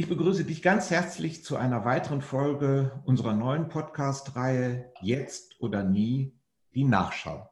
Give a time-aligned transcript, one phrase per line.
[0.00, 6.40] Ich begrüße dich ganz herzlich zu einer weiteren Folge unserer neuen Podcast-Reihe Jetzt oder nie,
[6.74, 7.50] die Nachschau.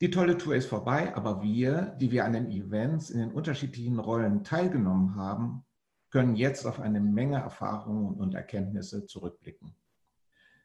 [0.00, 3.98] Die tolle Tour ist vorbei, aber wir, die wir an den Events in den unterschiedlichen
[3.98, 5.66] Rollen teilgenommen haben,
[6.08, 9.74] können jetzt auf eine Menge Erfahrungen und Erkenntnisse zurückblicken.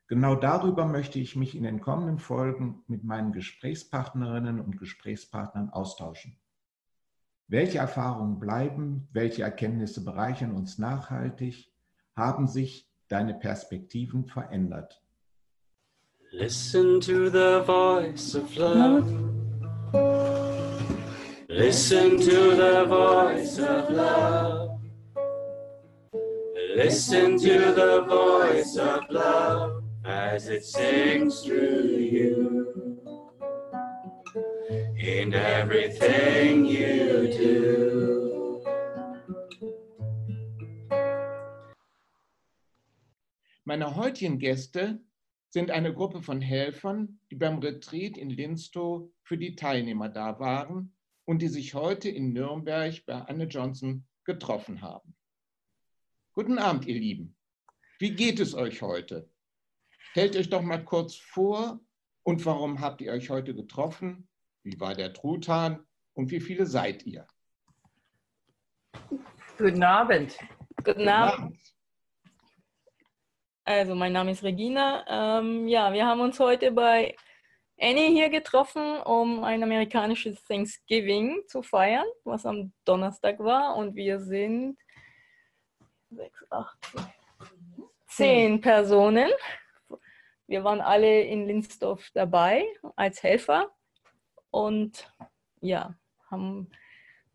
[0.08, 6.41] Genau darüber möchte ich mich in den kommenden Folgen mit meinen Gesprächspartnerinnen und Gesprächspartnern austauschen.
[7.52, 11.70] Welche Erfahrungen bleiben, welche Erkenntnisse bereichern uns nachhaltig,
[12.16, 15.02] haben sich deine Perspektiven verändert?
[16.32, 19.04] Listen to the voice of love.
[21.50, 24.80] Listen to the voice of love.
[26.74, 32.91] Listen to the voice of love as it sings through you.
[35.04, 38.64] In everything you do.
[43.64, 45.04] Meine heutigen Gäste
[45.50, 50.94] sind eine Gruppe von Helfern, die beim Retreat in Linstow für die Teilnehmer da waren
[51.26, 55.16] und die sich heute in Nürnberg bei Anne Johnson getroffen haben.
[56.34, 57.36] Guten Abend, ihr Lieben.
[57.98, 59.28] Wie geht es euch heute?
[60.12, 61.80] Stellt euch doch mal kurz vor
[62.22, 64.28] und warum habt ihr euch heute getroffen?
[64.64, 67.26] Wie war der Truthahn und wie viele seid ihr?
[69.58, 70.38] Guten Abend.
[70.84, 71.58] Guten Abend.
[73.64, 75.40] Also, mein Name ist Regina.
[75.40, 77.16] Ähm, ja, wir haben uns heute bei
[77.80, 83.76] Annie hier getroffen, um ein amerikanisches Thanksgiving zu feiern, was am Donnerstag war.
[83.76, 84.78] Und wir sind
[86.12, 86.78] sechs, acht,
[88.08, 89.32] zehn Personen.
[90.46, 93.72] Wir waren alle in Linsdorf dabei als Helfer
[94.52, 95.12] und
[95.62, 95.96] ja,
[96.30, 96.70] haben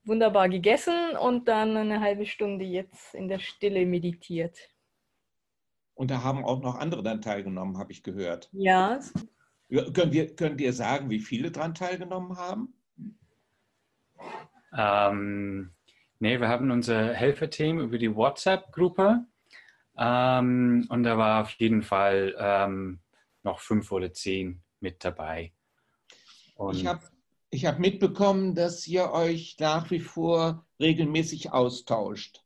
[0.05, 4.57] wunderbar gegessen und dann eine halbe Stunde jetzt in der Stille meditiert.
[5.95, 8.49] Und da haben auch noch andere dann teilgenommen, habe ich gehört.
[8.53, 9.01] Ja.
[9.69, 12.75] Könnt ihr, könnt ihr sagen, wie viele daran teilgenommen haben?
[14.77, 15.73] Ähm,
[16.19, 19.27] nee, wir haben unser Helferteam über die WhatsApp-Gruppe
[19.97, 23.01] ähm, und da war auf jeden Fall ähm,
[23.43, 25.53] noch fünf oder zehn mit dabei.
[26.57, 27.01] Und ich habe
[27.51, 32.43] ich hab mitbekommen, dass ihr euch nach wie vor regelmäßig austauscht.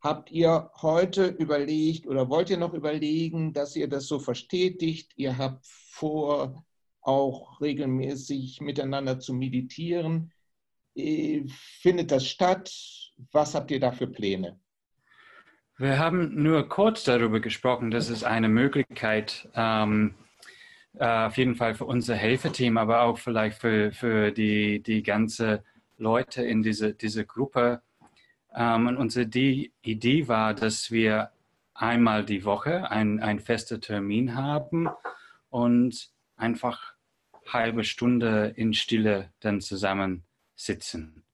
[0.00, 5.12] Habt ihr heute überlegt oder wollt ihr noch überlegen, dass ihr das so verstetigt?
[5.16, 6.64] Ihr habt vor,
[7.00, 10.32] auch regelmäßig miteinander zu meditieren.
[10.94, 11.44] Äh,
[11.80, 12.70] findet das statt?
[13.32, 14.60] Was habt ihr da für Pläne?
[15.78, 20.14] Wir haben nur kurz darüber gesprochen, dass es eine Möglichkeit ähm,
[20.98, 25.62] äh, auf jeden Fall für unser Helferteam, aber auch vielleicht für, für die, die ganze
[25.98, 27.82] Leute in dieser diese Gruppe.
[28.54, 31.32] Ähm, und unsere Idee war, dass wir
[31.74, 34.88] einmal die Woche einen, festen Termin haben
[35.50, 36.94] und einfach
[37.46, 40.24] halbe Stunde in Stille dann zusammen
[40.54, 41.24] sitzen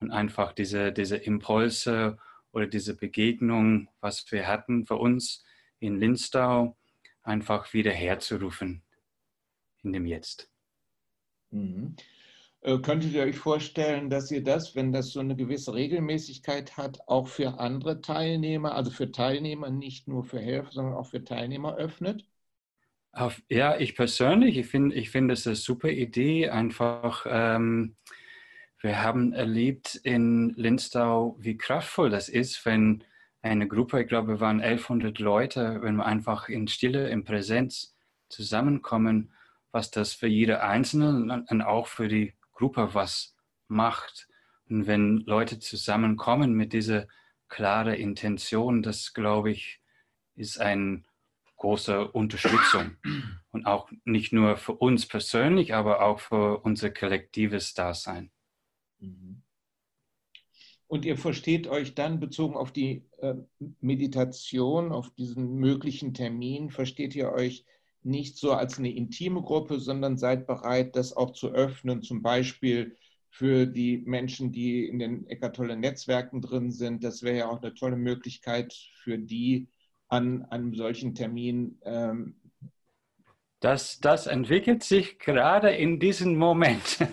[0.00, 2.16] und einfach diese, diese Impulse
[2.52, 5.44] oder diese Begegnung, was wir hatten für uns
[5.78, 6.76] in Linstau,
[7.22, 8.82] einfach wieder herzurufen
[9.82, 10.50] in dem Jetzt.
[11.50, 11.96] Mhm.
[12.62, 17.00] Äh, könntet ihr euch vorstellen, dass ihr das, wenn das so eine gewisse Regelmäßigkeit hat,
[17.06, 21.76] auch für andere Teilnehmer, also für Teilnehmer, nicht nur für Helfer, sondern auch für Teilnehmer
[21.76, 22.26] öffnet?
[23.12, 26.50] Auf, ja, ich persönlich, ich finde, ich finde es eine super Idee.
[26.50, 27.96] Einfach, ähm,
[28.80, 33.02] wir haben erlebt in Linstau, wie kraftvoll das ist, wenn
[33.42, 37.96] eine Gruppe, ich glaube, wir waren 1100 Leute, wenn wir einfach in Stille, in Präsenz
[38.28, 39.32] zusammenkommen,
[39.72, 43.36] was das für jede Einzelne und auch für die Gruppe was
[43.68, 44.28] macht.
[44.68, 47.06] Und wenn Leute zusammenkommen mit dieser
[47.48, 49.80] klaren Intention, das glaube ich,
[50.36, 51.02] ist eine
[51.56, 52.96] große Unterstützung.
[53.52, 58.30] Und auch nicht nur für uns persönlich, aber auch für unser kollektives Dasein.
[58.98, 59.42] Mhm.
[60.86, 63.34] Und ihr versteht euch dann bezogen auf die äh,
[63.80, 67.64] Meditation, auf diesen möglichen Termin, versteht ihr euch
[68.02, 72.96] nicht so als eine intime Gruppe, sondern seid bereit, das auch zu öffnen, zum Beispiel
[73.28, 77.04] für die Menschen, die in den Eckart Tolle Netzwerken drin sind.
[77.04, 79.68] Das wäre ja auch eine tolle Möglichkeit für die,
[80.08, 82.39] an einem solchen Termin ähm,
[83.60, 86.98] das, das entwickelt sich gerade in diesem Moment.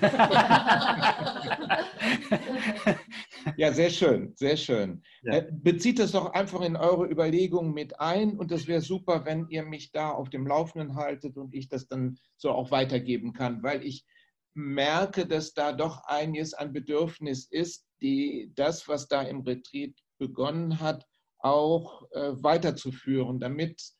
[3.57, 5.03] ja, sehr schön, sehr schön.
[5.23, 5.33] Ja.
[5.33, 9.47] Äh, bezieht das doch einfach in eure Überlegungen mit ein und es wäre super, wenn
[9.49, 13.61] ihr mich da auf dem Laufenden haltet und ich das dann so auch weitergeben kann,
[13.61, 14.05] weil ich
[14.53, 20.79] merke, dass da doch einiges an Bedürfnis ist, die das, was da im Retreat begonnen
[20.79, 21.05] hat,
[21.39, 23.96] auch äh, weiterzuführen, damit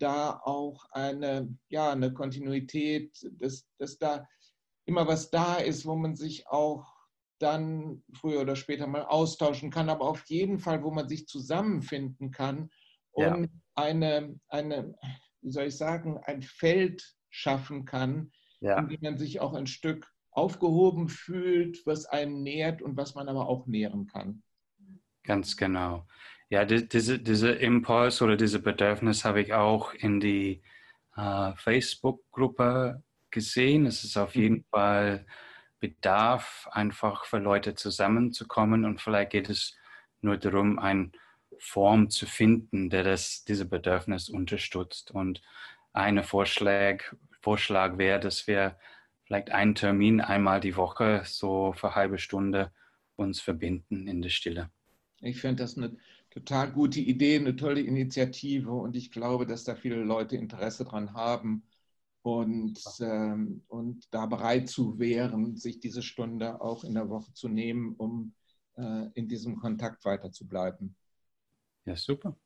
[0.00, 4.26] da auch eine, ja, eine Kontinuität, dass, dass da
[4.86, 6.86] immer was da ist, wo man sich auch
[7.38, 12.30] dann früher oder später mal austauschen kann, aber auf jeden Fall, wo man sich zusammenfinden
[12.30, 12.70] kann
[13.12, 13.48] und ja.
[13.74, 14.94] eine, eine,
[15.40, 18.30] wie soll ich sagen, ein Feld schaffen kann,
[18.60, 18.78] ja.
[18.78, 23.28] in dem man sich auch ein Stück aufgehoben fühlt, was einen nährt und was man
[23.28, 24.42] aber auch nähren kann.
[25.24, 26.06] Ganz genau.
[26.50, 30.62] Ja, die, diese, diese Impuls oder diese Bedürfnis habe ich auch in die
[31.16, 33.86] äh, Facebook-Gruppe gesehen.
[33.86, 34.64] Es ist auf jeden mhm.
[34.70, 35.26] Fall
[35.78, 39.76] Bedarf, einfach für Leute zusammenzukommen und vielleicht geht es
[40.20, 41.12] nur darum, eine
[41.58, 45.12] Form zu finden, der das, diese Bedürfnis unterstützt.
[45.12, 45.40] Und
[45.92, 48.76] ein Vorschlag, Vorschlag wäre, dass wir
[49.24, 52.72] vielleicht einen Termin einmal die Woche so für eine halbe Stunde
[53.16, 54.70] uns verbinden in der Stille.
[55.20, 55.96] Ich finde das eine
[56.30, 61.12] total gute Idee, eine tolle Initiative und ich glaube, dass da viele Leute Interesse dran
[61.12, 61.64] haben
[62.22, 67.48] und, ähm, und da bereit zu wären, sich diese Stunde auch in der Woche zu
[67.48, 68.34] nehmen, um
[68.76, 70.94] äh, in diesem Kontakt weiter zu bleiben.
[71.84, 72.36] Ja, super.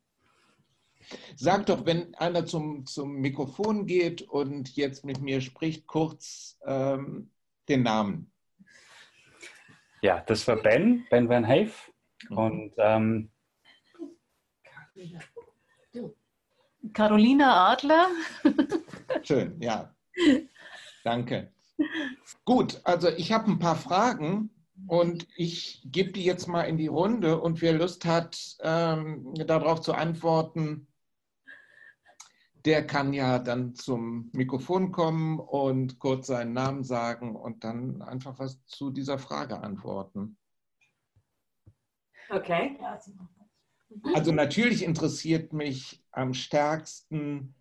[1.35, 7.29] Sag doch, wenn einer zum, zum Mikrofon geht und jetzt mit mir spricht, kurz ähm,
[7.69, 8.31] den Namen.
[10.01, 11.91] Ja, das war Ben, Ben Van Heef.
[12.29, 12.37] Mhm.
[12.37, 13.31] Und ähm,
[16.93, 18.07] Carolina Adler.
[19.23, 19.93] Schön, ja.
[21.03, 21.51] Danke.
[22.45, 24.49] Gut, also ich habe ein paar Fragen
[24.87, 29.81] und ich gebe die jetzt mal in die Runde und wer Lust hat, ähm, darauf
[29.81, 30.87] zu antworten,
[32.65, 38.39] der kann ja dann zum Mikrofon kommen und kurz seinen Namen sagen und dann einfach
[38.39, 40.37] was zu dieser Frage antworten.
[42.29, 42.77] Okay.
[44.13, 47.55] Also natürlich interessiert mich am stärksten,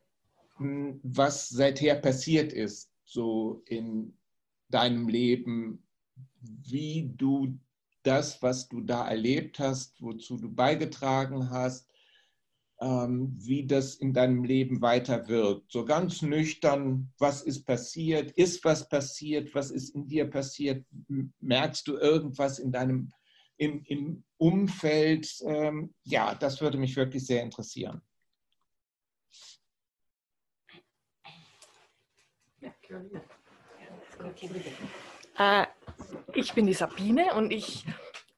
[0.56, 4.17] hm, was seither passiert ist, so in
[4.69, 5.87] deinem Leben,
[6.41, 7.59] wie du
[8.03, 11.88] das, was du da erlebt hast, wozu du beigetragen hast,
[12.81, 15.73] ähm, wie das in deinem Leben weiter wirkt.
[15.73, 20.85] So ganz nüchtern, was ist passiert, ist was passiert, was ist in dir passiert,
[21.41, 23.11] merkst du irgendwas in deinem
[23.56, 25.29] im, im Umfeld?
[25.47, 28.03] Ähm, ja, das würde mich wirklich sehr interessieren.
[35.39, 35.67] Äh,
[36.35, 37.85] ich bin die Sabine und ich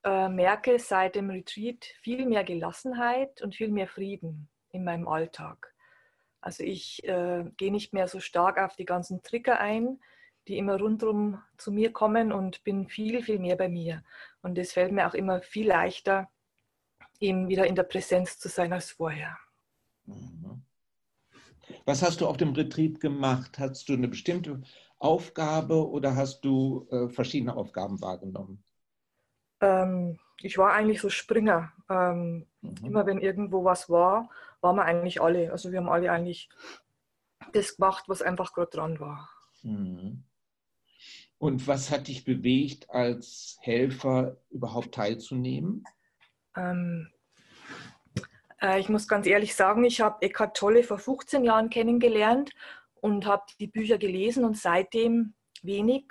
[0.03, 5.73] äh, merke seit dem Retreat viel mehr Gelassenheit und viel mehr Frieden in meinem Alltag.
[6.41, 9.99] Also ich äh, gehe nicht mehr so stark auf die ganzen Trigger ein,
[10.47, 14.03] die immer rundherum zu mir kommen und bin viel, viel mehr bei mir.
[14.47, 16.29] Und es fällt mir auch immer viel leichter,
[17.19, 19.37] eben wieder in der Präsenz zu sein als vorher.
[20.05, 20.63] Mhm.
[21.85, 23.59] Was hast du auf dem Retreat gemacht?
[23.59, 24.61] Hast du eine bestimmte
[24.99, 28.63] Aufgabe oder hast du äh, verschiedene Aufgaben wahrgenommen?
[29.59, 31.73] Ähm, ich war eigentlich so Springer.
[31.89, 32.77] Ähm, mhm.
[32.85, 34.29] Immer wenn irgendwo was war,
[34.61, 35.51] waren wir eigentlich alle.
[35.51, 36.49] Also wir haben alle eigentlich
[37.51, 39.29] das gemacht, was einfach gerade dran war.
[39.61, 40.23] Mhm.
[41.39, 45.83] Und was hat dich bewegt, als Helfer überhaupt teilzunehmen?
[46.55, 47.11] Ähm,
[48.61, 52.51] äh, ich muss ganz ehrlich sagen, ich habe Eckhart Tolle vor 15 Jahren kennengelernt
[53.01, 56.05] und habe die Bücher gelesen und seitdem wenig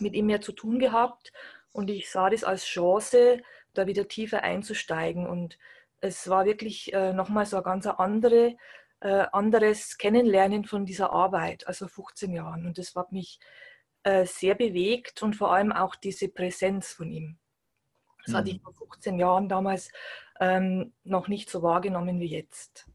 [0.00, 1.32] mit ihm mehr zu tun gehabt.
[1.72, 3.42] Und ich sah das als Chance,
[3.74, 5.26] da wieder tiefer einzusteigen.
[5.26, 5.58] Und
[6.00, 8.56] es war wirklich äh, nochmal so ein ganz andere,
[9.00, 12.66] äh, anderes Kennenlernen von dieser Arbeit, also 15 Jahren.
[12.66, 13.38] Und das hat mich
[14.24, 17.38] sehr bewegt und vor allem auch diese Präsenz von ihm.
[18.24, 18.36] Das mhm.
[18.36, 19.90] hatte ich vor 15 Jahren damals
[20.40, 22.88] ähm, noch nicht so wahrgenommen wie jetzt.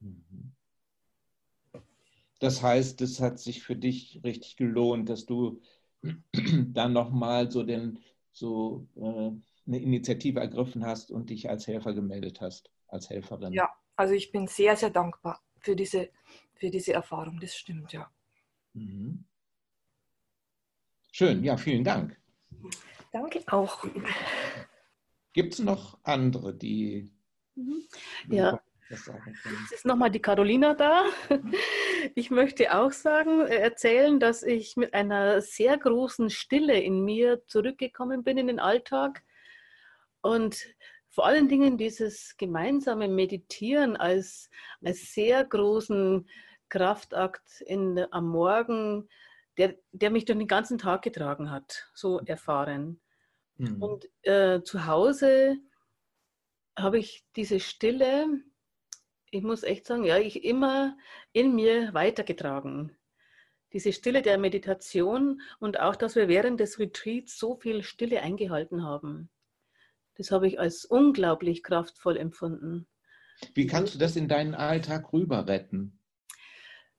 [0.00, 0.52] Mhm.
[2.40, 5.60] Das heißt, es hat sich für dich richtig gelohnt, dass du
[6.32, 7.66] dann nochmal so,
[8.32, 9.32] so äh,
[9.66, 13.52] eine Initiative ergriffen hast und dich als Helfer gemeldet hast, als Helferin.
[13.52, 16.10] Ja, also ich bin sehr, sehr dankbar für diese,
[16.54, 18.10] für diese Erfahrung, das stimmt, ja.
[18.74, 19.24] Mhm.
[21.12, 22.16] Schön, ja, vielen Dank.
[23.12, 23.84] Danke auch.
[25.32, 27.10] Gibt es noch andere, die.
[27.54, 27.82] Mhm.
[28.28, 28.60] Ja.
[28.90, 29.10] Jetzt
[29.72, 31.04] ist nochmal die Carolina da.
[32.14, 37.44] Ich möchte auch sagen, äh, erzählen, dass ich mit einer sehr großen Stille in mir
[37.46, 39.22] zurückgekommen bin in den Alltag
[40.20, 40.64] und
[41.08, 44.48] vor allen Dingen dieses gemeinsame Meditieren als,
[44.82, 46.28] als sehr großen
[46.68, 49.08] Kraftakt in, am Morgen
[49.58, 53.00] der, der mich durch den ganzen Tag getragen hat, so erfahren.
[53.56, 53.82] Mhm.
[53.82, 55.56] Und äh, zu Hause
[56.76, 58.26] habe ich diese Stille,
[59.30, 60.96] ich muss echt sagen, ja, ich immer
[61.32, 62.96] in mir weitergetragen.
[63.72, 68.84] Diese Stille der Meditation und auch, dass wir während des Retreats so viel Stille eingehalten
[68.84, 69.28] haben.
[70.14, 72.86] Das habe ich als unglaublich kraftvoll empfunden.
[73.54, 75.98] Wie kannst du das in deinen Alltag rüber retten?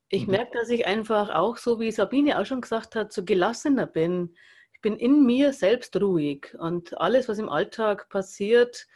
[0.10, 0.32] Ich mhm.
[0.32, 4.36] merke, dass ich einfach auch, so wie Sabine auch schon gesagt hat, so gelassener bin.
[4.74, 8.88] Ich bin in mir selbst ruhig und alles, was im Alltag passiert,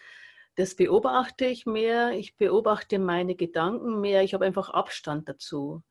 [0.55, 2.11] das beobachte ich mehr.
[2.11, 4.23] Ich beobachte meine Gedanken mehr.
[4.23, 5.83] Ich habe einfach Abstand dazu.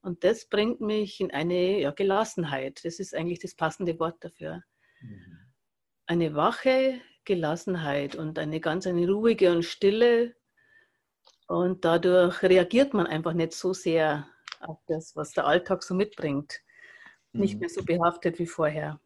[0.00, 2.84] Und das bringt mich in eine ja, Gelassenheit.
[2.84, 4.62] Das ist eigentlich das passende Wort dafür.
[5.00, 5.38] Mhm.
[6.06, 10.34] Eine wache Gelassenheit und eine ganz eine ruhige und stille.
[11.48, 14.28] Und dadurch reagiert man einfach nicht so sehr
[14.60, 16.62] auf das, was der Alltag so mitbringt.
[17.32, 17.40] Mhm.
[17.40, 19.00] Nicht mehr so behaftet wie vorher.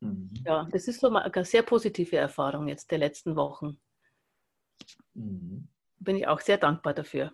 [0.00, 0.30] Mhm.
[0.44, 3.78] Ja, das ist so eine sehr positive Erfahrung jetzt der letzten Wochen.
[5.14, 5.68] Mhm.
[5.98, 7.32] Bin ich auch sehr dankbar dafür.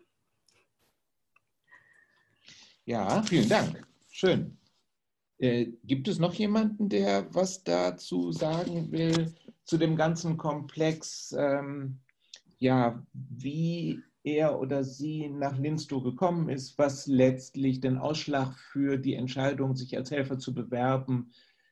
[2.85, 3.87] Ja, vielen Dank.
[4.11, 4.59] Schön.
[5.39, 12.01] Äh, gibt es noch jemanden, der was dazu sagen will, zu dem ganzen Komplex, ähm,
[12.59, 19.15] ja, wie er oder sie nach Linstow gekommen ist, was letztlich den Ausschlag für die
[19.15, 21.31] Entscheidung, sich als Helfer zu bewerben,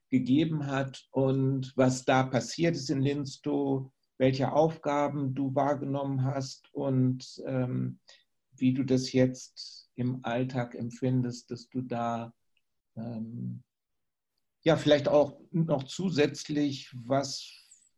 [0.08, 1.06] gegeben hat.
[1.10, 7.98] Und was da passiert ist in Linstow, welche Aufgaben du wahrgenommen hast und ähm,
[8.52, 12.32] wie du das jetzt im Alltag empfindest, dass du da
[12.96, 13.64] ähm,
[14.62, 17.50] ja vielleicht auch noch zusätzlich, was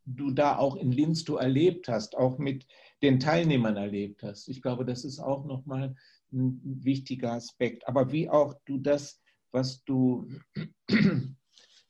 [0.05, 2.65] du da auch in Linstow erlebt hast, auch mit
[3.01, 4.47] den Teilnehmern erlebt hast.
[4.47, 5.95] Ich glaube, das ist auch nochmal
[6.31, 7.87] ein wichtiger Aspekt.
[7.87, 10.27] Aber wie auch du das, was du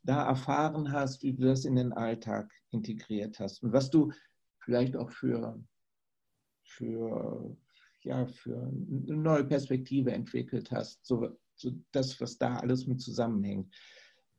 [0.04, 4.12] da erfahren hast, wie du das in den Alltag integriert hast und was du
[4.60, 5.62] vielleicht auch für,
[6.64, 7.58] für,
[8.02, 13.74] ja, für eine neue Perspektive entwickelt hast, so, so das, was da alles mit zusammenhängt.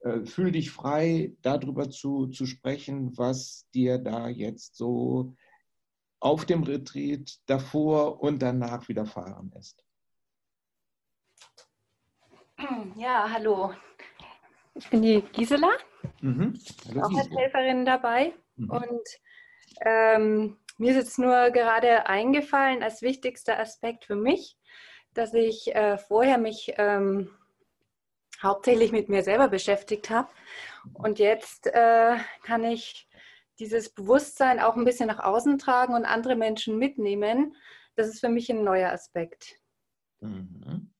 [0.00, 5.34] Äh, fühl dich frei, darüber zu, zu sprechen, was dir da jetzt so
[6.20, 9.84] auf dem Retreat davor und danach widerfahren ist.
[12.96, 13.72] Ja, hallo.
[14.75, 15.70] Ich bin die Gisela,
[16.20, 16.58] mhm.
[16.88, 18.32] hallo, auch als Helferin dabei.
[18.56, 18.70] Mhm.
[18.70, 19.08] Und
[19.82, 24.56] ähm, mir ist jetzt nur gerade eingefallen als wichtigster Aspekt für mich,
[25.14, 27.30] dass ich äh, vorher mich ähm,
[28.42, 30.28] hauptsächlich mit mir selber beschäftigt habe.
[30.92, 33.08] Und jetzt äh, kann ich
[33.59, 37.57] dieses Bewusstsein auch ein bisschen nach außen tragen und andere Menschen mitnehmen.
[37.97, 39.57] Das ist für mich ein neuer Aspekt.
[40.21, 40.93] Mhm.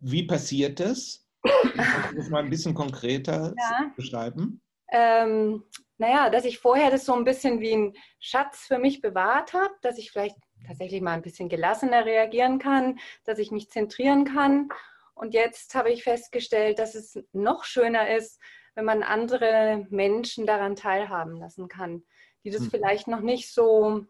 [0.00, 1.26] Wie passiert das?
[1.42, 3.92] Kannst du das mal ein bisschen konkreter ja.
[3.96, 4.62] beschreiben?
[4.92, 5.64] Ähm,
[5.98, 9.74] naja, dass ich vorher das so ein bisschen wie ein Schatz für mich bewahrt habe,
[9.82, 10.36] dass ich vielleicht
[10.66, 14.68] tatsächlich mal ein bisschen gelassener reagieren kann, dass ich mich zentrieren kann
[15.14, 18.40] und jetzt habe ich festgestellt, dass es noch schöner ist,
[18.74, 22.02] wenn man andere Menschen daran teilhaben lassen kann,
[22.44, 22.70] die das mhm.
[22.70, 24.06] vielleicht noch nicht so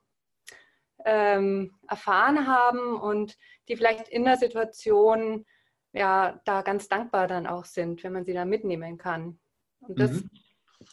[1.04, 3.36] ähm, erfahren haben und
[3.68, 5.44] die vielleicht in der Situation
[5.92, 9.38] ja da ganz dankbar dann auch sind, wenn man sie da mitnehmen kann.
[9.80, 10.30] Und das, mhm.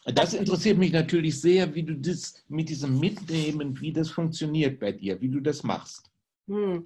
[0.05, 4.91] das interessiert mich natürlich sehr, wie du das mit diesem Mitnehmen, wie das funktioniert bei
[4.91, 6.11] dir, wie du das machst.
[6.47, 6.85] Hm.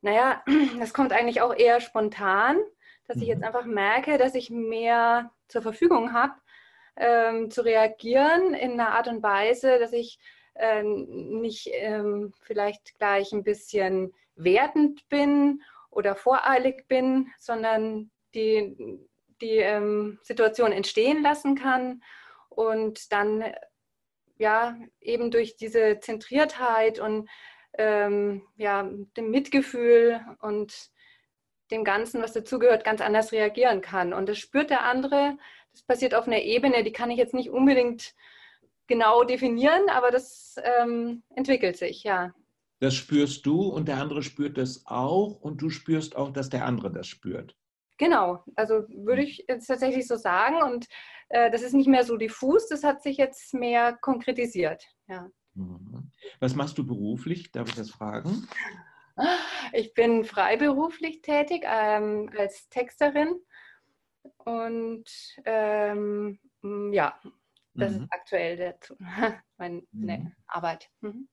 [0.00, 0.42] Naja,
[0.78, 2.58] das kommt eigentlich auch eher spontan,
[3.10, 3.46] dass ich jetzt mhm.
[3.46, 6.34] einfach merke, dass ich mehr zur Verfügung habe,
[6.96, 10.20] ähm, zu reagieren in einer Art und Weise, dass ich
[10.54, 19.00] ähm, nicht ähm, vielleicht gleich ein bisschen wertend bin oder voreilig bin, sondern die,
[19.40, 22.02] die ähm, Situation entstehen lassen kann
[22.48, 23.44] und dann
[24.38, 27.28] ja eben durch diese Zentriertheit und
[27.76, 30.90] ähm, ja, dem Mitgefühl und
[31.70, 34.12] dem Ganzen, was dazugehört, ganz anders reagieren kann.
[34.12, 35.36] Und das spürt der andere.
[35.72, 38.14] Das passiert auf einer Ebene, die kann ich jetzt nicht unbedingt
[38.86, 42.34] genau definieren, aber das ähm, entwickelt sich, ja.
[42.80, 46.64] Das spürst du und der andere spürt das auch und du spürst auch, dass der
[46.64, 47.56] andere das spürt.
[47.98, 50.86] Genau, also würde ich jetzt tatsächlich so sagen und
[51.28, 55.30] äh, das ist nicht mehr so diffus, das hat sich jetzt mehr konkretisiert, ja.
[55.54, 56.10] Mhm.
[56.40, 57.52] Was machst du beruflich?
[57.52, 58.48] Darf ich das fragen?
[59.72, 63.40] Ich bin freiberuflich tätig ähm, als Texterin
[64.38, 65.04] und
[65.44, 66.38] ähm,
[66.92, 67.20] ja,
[67.74, 68.02] das mhm.
[68.02, 68.78] ist aktuell der,
[69.58, 70.32] meine mhm.
[70.46, 70.90] Arbeit.
[71.00, 71.28] Mhm.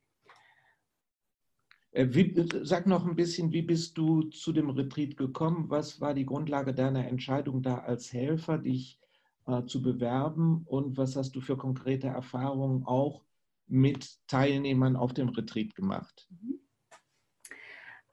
[1.92, 5.70] Äh, wie, sag noch ein bisschen, wie bist du zu dem Retreat gekommen?
[5.70, 9.00] Was war die Grundlage deiner Entscheidung, da als Helfer dich
[9.48, 10.64] äh, zu bewerben?
[10.66, 13.24] Und was hast du für konkrete Erfahrungen auch
[13.68, 16.30] mit Teilnehmern auf dem Retreat gemacht?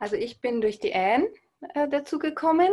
[0.05, 1.31] Also ich bin durch die Anne
[1.73, 2.69] äh, dazu gekommen,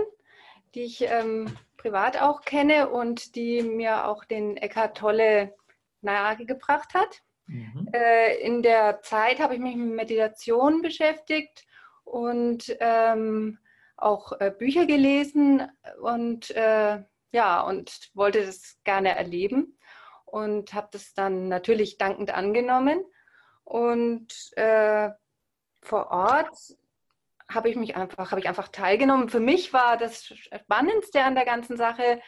[0.75, 5.55] die ich ähm, privat auch kenne und die mir auch den Eckhart Tolle
[6.01, 7.21] nahegebracht hat.
[7.47, 7.87] Mhm.
[7.93, 11.65] Äh, in der Zeit habe ich mich mit Meditation beschäftigt
[12.03, 13.59] und ähm,
[13.95, 15.71] auch äh, Bücher gelesen
[16.01, 19.77] und äh, ja, und wollte das gerne erleben
[20.25, 23.05] und habe das dann natürlich dankend angenommen.
[23.63, 25.11] Und äh,
[25.81, 26.75] vor Ort
[27.53, 29.29] habe ich mich einfach, habe ich einfach teilgenommen.
[29.29, 32.21] Für mich war das Spannendste an der ganzen Sache,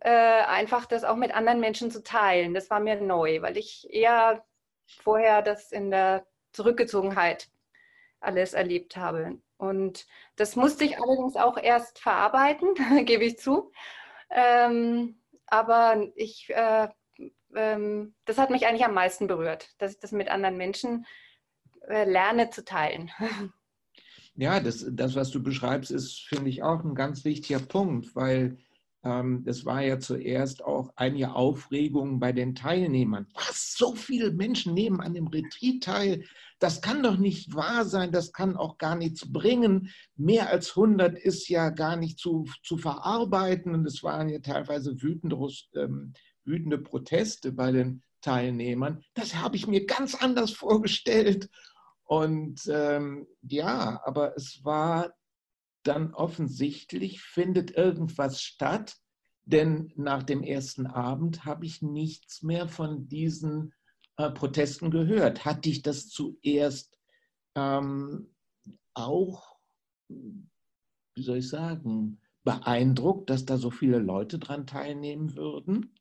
[0.00, 2.54] äh, einfach das auch mit anderen Menschen zu teilen.
[2.54, 4.44] Das war mir neu, weil ich eher
[4.86, 7.48] vorher das in der Zurückgezogenheit
[8.20, 9.38] alles erlebt habe.
[9.56, 10.06] Und
[10.36, 13.72] das musste ich allerdings auch erst verarbeiten, gebe ich zu.
[14.30, 16.88] Ähm, aber ich, äh,
[17.54, 21.06] ähm, das hat mich eigentlich am meisten berührt, dass ich das mit anderen Menschen
[21.88, 23.10] äh, lerne zu teilen.
[24.36, 28.58] Ja, das, das, was du beschreibst, ist, finde ich, auch ein ganz wichtiger Punkt, weil
[29.04, 33.26] ähm, das war ja zuerst auch einige Aufregung bei den Teilnehmern.
[33.34, 36.24] Was, so viele Menschen nehmen an dem Retreat teil?
[36.58, 39.90] Das kann doch nicht wahr sein, das kann auch gar nichts bringen.
[40.16, 45.00] Mehr als 100 ist ja gar nicht zu, zu verarbeiten und es waren ja teilweise
[45.00, 45.36] wütende,
[45.76, 46.14] ähm,
[46.44, 49.04] wütende Proteste bei den Teilnehmern.
[49.12, 51.50] Das habe ich mir ganz anders vorgestellt.
[52.04, 55.14] Und ähm, ja, aber es war
[55.82, 58.96] dann offensichtlich findet irgendwas statt,
[59.44, 63.74] denn nach dem ersten Abend habe ich nichts mehr von diesen
[64.16, 65.44] äh, Protesten gehört.
[65.44, 66.98] Hat dich das zuerst
[67.54, 68.34] ähm,
[68.94, 69.58] auch,
[70.08, 75.94] wie soll ich sagen, beeindruckt, dass da so viele Leute dran teilnehmen würden?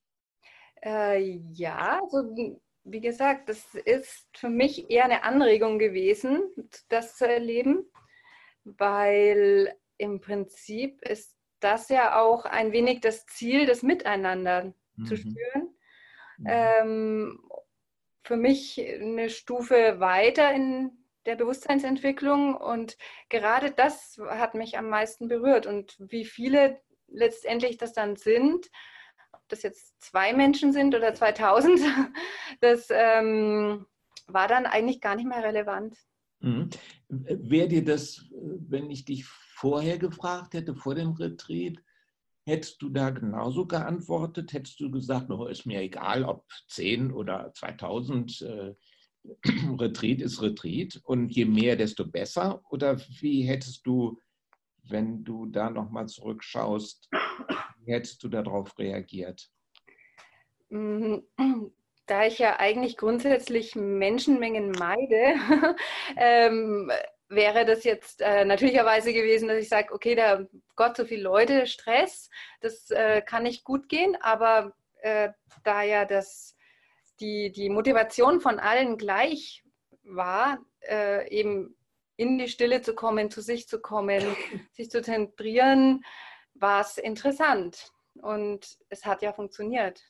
[0.81, 2.35] Äh, ja, also
[2.83, 6.41] wie gesagt, das ist für mich eher eine Anregung gewesen,
[6.89, 7.89] das zu erleben
[8.63, 15.05] weil im Prinzip ist das ja auch ein wenig das Ziel, das Miteinander mhm.
[15.05, 15.75] zu spüren.
[16.37, 16.45] Mhm.
[16.47, 17.49] Ähm,
[18.23, 20.91] für mich eine Stufe weiter in
[21.25, 22.97] der Bewusstseinsentwicklung und
[23.29, 28.69] gerade das hat mich am meisten berührt und wie viele letztendlich das dann sind,
[29.33, 31.79] ob das jetzt zwei Menschen sind oder 2000,
[32.61, 33.85] das ähm,
[34.27, 35.97] war dann eigentlich gar nicht mehr relevant.
[36.39, 36.69] Mhm.
[37.09, 41.77] Wäre dir das, wenn ich dich vorher gefragt hätte, vor dem Retreat,
[42.45, 44.53] hättest du da genauso geantwortet?
[44.53, 48.75] Hättest du gesagt, no, ist mir egal, ob 10 oder 2000 äh,
[49.79, 52.61] Retreat ist Retreat und je mehr, desto besser?
[52.69, 54.19] Oder wie hättest du,
[54.83, 57.09] wenn du da nochmal zurückschaust,
[57.83, 59.49] wie hättest du darauf reagiert?
[60.69, 61.23] Mhm
[62.05, 65.35] da ich ja eigentlich grundsätzlich Menschenmengen meide,
[66.17, 66.91] ähm,
[67.29, 71.65] wäre das jetzt äh, natürlicherweise gewesen, dass ich sage, okay, da Gott, so viele Leute,
[71.65, 72.29] Stress,
[72.61, 75.29] das äh, kann nicht gut gehen, aber äh,
[75.63, 76.55] da ja das,
[77.19, 79.63] die, die Motivation von allen gleich
[80.03, 81.75] war, äh, eben
[82.23, 84.21] in die Stille zu kommen, zu sich zu kommen,
[84.71, 86.03] sich zu zentrieren,
[86.53, 87.91] war es interessant.
[88.21, 90.01] Und es hat ja funktioniert.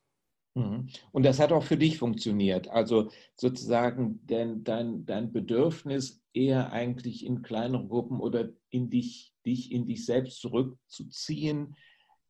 [0.56, 0.90] Mhm.
[1.12, 2.68] Und das hat auch für dich funktioniert.
[2.70, 9.72] Also sozusagen dein, dein, dein Bedürfnis, eher eigentlich in kleinere Gruppen oder in dich, dich
[9.72, 11.76] in dich selbst zurückzuziehen,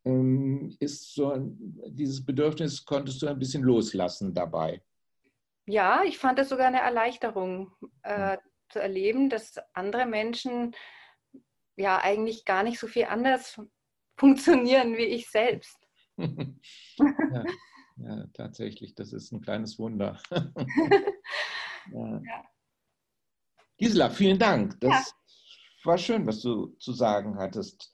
[0.06, 1.34] ähm, ist so
[1.88, 4.82] dieses Bedürfnis konntest du ein bisschen loslassen dabei.
[5.66, 8.38] Ja, ich fand es sogar eine Erleichterung äh,
[8.70, 10.76] zu erleben, dass andere Menschen
[11.76, 13.60] ja eigentlich gar nicht so viel anders
[14.18, 15.78] funktionieren wie ich selbst.
[16.18, 17.44] ja.
[17.98, 20.20] Ja, tatsächlich, das ist ein kleines Wunder.
[20.32, 20.42] ja.
[22.26, 22.46] Ja.
[23.78, 24.80] Gisela, vielen Dank.
[24.80, 25.04] Das ja.
[25.84, 27.94] war schön, was du zu sagen hattest.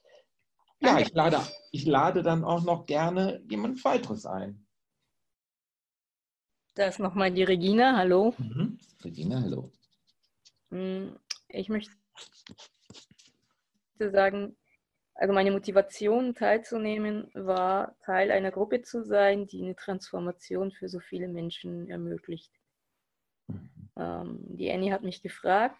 [0.78, 1.40] Ja, ich lade,
[1.72, 4.64] ich lade dann auch noch gerne jemand weiteres ein.
[6.76, 7.96] Da ist nochmal die Regina.
[7.96, 8.32] Hallo.
[8.38, 8.78] Mhm.
[9.02, 9.72] Regina, hallo.
[10.70, 11.92] Hm, ich möchte
[13.98, 14.56] sagen,
[15.14, 21.00] also meine Motivation teilzunehmen war, Teil einer Gruppe zu sein, die eine Transformation für so
[21.00, 22.52] viele Menschen ermöglicht.
[23.48, 23.70] Mhm.
[23.96, 25.76] Ähm, die Annie hat mich gefragt.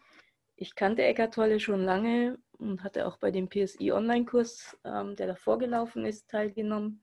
[0.57, 5.29] Ich kannte Eckart Tolle schon lange und hatte auch bei dem PSI Online-Kurs, ähm, der
[5.29, 7.03] davor gelaufen ist, teilgenommen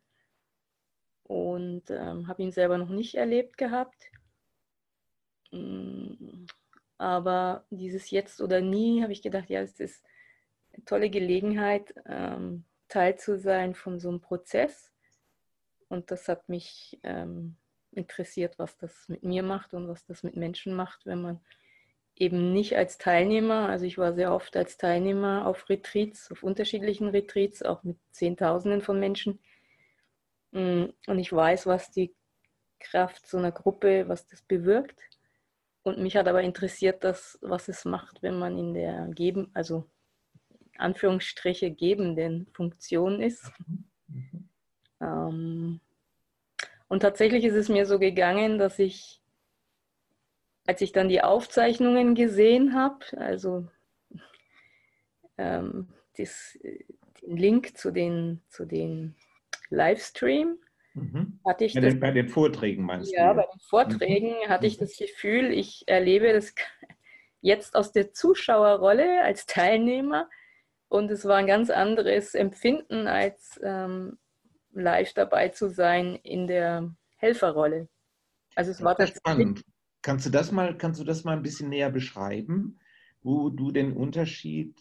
[1.23, 4.11] und ähm, habe ihn selber noch nicht erlebt gehabt.
[6.97, 10.03] Aber dieses Jetzt oder Nie habe ich gedacht, ja, es ist
[10.85, 14.91] tolle Gelegenheit, ähm, Teil zu sein von so einem Prozess.
[15.89, 17.55] Und das hat mich ähm,
[17.91, 21.39] interessiert, was das mit mir macht und was das mit Menschen macht, wenn man
[22.15, 27.09] eben nicht als Teilnehmer, also ich war sehr oft als Teilnehmer auf Retreats, auf unterschiedlichen
[27.09, 29.39] Retreats, auch mit Zehntausenden von Menschen.
[30.51, 32.15] Mm, und ich weiß, was die
[32.79, 34.99] Kraft so einer Gruppe, was das bewirkt.
[35.87, 39.85] Und mich hat aber interessiert, dass, was es macht, wenn man in der Geben, also
[40.77, 43.51] Anführungsstriche gebenden Funktion ist.
[44.07, 44.49] Mhm.
[45.01, 45.79] Ähm,
[46.87, 49.21] und tatsächlich ist es mir so gegangen, dass ich
[50.67, 53.67] als ich dann die Aufzeichnungen gesehen habe, also
[55.37, 56.59] ähm, das,
[57.21, 59.15] den Link zu den, zu den
[59.69, 60.57] Livestream,
[60.97, 61.39] mhm.
[61.45, 63.25] hatte ich bei, das, den, bei den Vorträgen meinst ja, du?
[63.27, 64.49] Ja, bei den Vorträgen mhm.
[64.49, 66.53] hatte ich das Gefühl, ich erlebe das
[67.41, 70.29] jetzt aus der Zuschauerrolle als Teilnehmer
[70.89, 74.17] und es war ein ganz anderes Empfinden, als ähm,
[74.73, 77.89] live dabei zu sein in der Helferrolle.
[78.55, 79.63] Also es war das spannend.
[80.01, 82.79] Kannst du das mal, kannst du das mal ein bisschen näher beschreiben,
[83.21, 84.79] wo du den Unterschied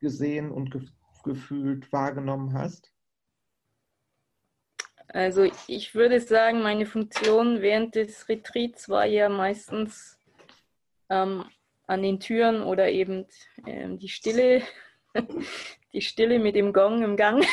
[0.00, 0.82] gesehen und ge
[1.24, 2.92] gefühlt wahrgenommen hast?
[5.08, 10.18] Also ich würde sagen, meine Funktion während des Retreats war ja meistens
[11.08, 11.44] ähm,
[11.86, 13.26] an den Türen oder eben
[13.66, 14.62] ähm, die Stille,
[15.92, 17.44] die Stille mit dem Gong im Gang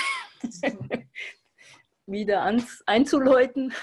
[2.06, 3.74] wieder ans, einzuläuten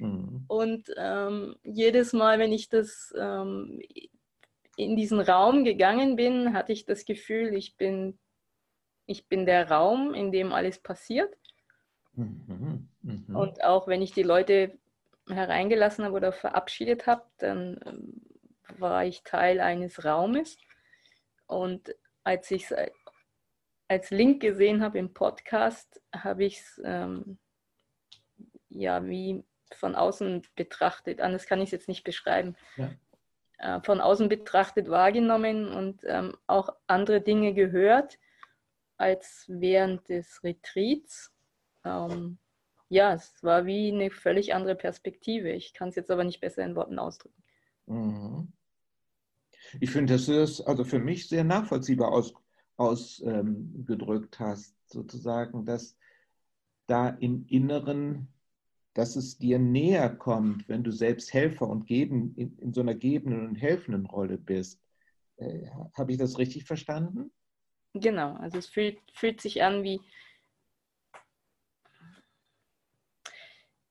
[0.00, 0.44] Mhm.
[0.48, 3.80] Und ähm, jedes Mal, wenn ich das ähm,
[4.76, 8.18] in diesen Raum gegangen bin, hatte ich das Gefühl, ich bin,
[9.06, 11.36] ich bin der Raum, in dem alles passiert.
[12.20, 12.88] Mhm.
[13.02, 13.36] Mhm.
[13.36, 14.78] Und auch wenn ich die Leute
[15.28, 18.22] hereingelassen habe oder verabschiedet habe, dann ähm,
[18.78, 20.56] war ich Teil eines Raumes.
[21.46, 22.90] Und als ich es
[23.88, 27.38] als Link gesehen habe im Podcast, habe ich es ähm,
[28.68, 32.90] ja wie von außen betrachtet, anders kann ich es jetzt nicht beschreiben, ja.
[33.58, 38.18] äh, von außen betrachtet wahrgenommen und ähm, auch andere Dinge gehört
[38.96, 41.29] als während des Retreats.
[41.84, 42.38] Ähm,
[42.88, 45.50] ja, es war wie eine völlig andere Perspektive.
[45.52, 47.42] Ich kann es jetzt aber nicht besser in Worten ausdrücken.
[47.86, 48.52] Mhm.
[49.80, 52.12] Ich finde, dass du das also für mich sehr nachvollziehbar
[52.76, 55.96] ausgedrückt ähm, hast, sozusagen, dass
[56.86, 58.32] da im Inneren
[58.94, 62.94] dass es dir näher kommt, wenn du selbst Helfer und geben, in, in so einer
[62.94, 64.80] gebenden und helfenden Rolle bist.
[65.36, 67.30] Äh, Habe ich das richtig verstanden?
[67.94, 70.00] Genau, also es fühlt, fühlt sich an wie,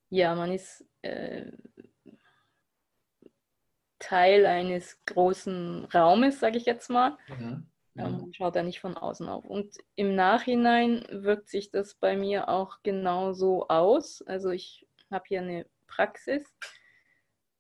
[0.10, 1.52] ja, man ist äh,
[4.00, 7.18] Teil eines großen Raumes, sage ich jetzt mal.
[7.28, 7.62] Ja.
[7.98, 9.46] Ähm, schaut da nicht von außen auf.
[9.46, 14.22] Und im Nachhinein wirkt sich das bei mir auch genau so aus.
[14.22, 16.56] Also ich habe hier eine Praxis.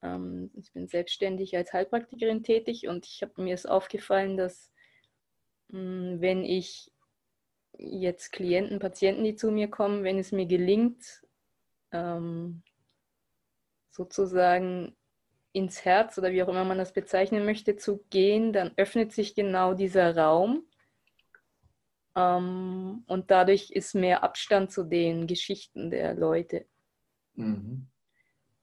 [0.01, 4.71] Ähm, ich bin selbstständig als Heilpraktikerin tätig und ich habe mir ist aufgefallen, dass
[5.69, 6.91] mh, hm, wenn ich
[7.77, 11.21] jetzt Klienten, Patienten, die zu mir kommen, wenn es mir gelingt,
[11.91, 12.63] ähm,
[13.89, 14.95] sozusagen
[15.51, 19.35] ins Herz oder wie auch immer man das bezeichnen möchte, zu gehen, dann öffnet sich
[19.35, 20.63] genau dieser Raum.
[22.15, 26.65] Ähm, und dadurch ist mehr Abstand zu den Geschichten der Leute.
[27.35, 27.87] Mhm.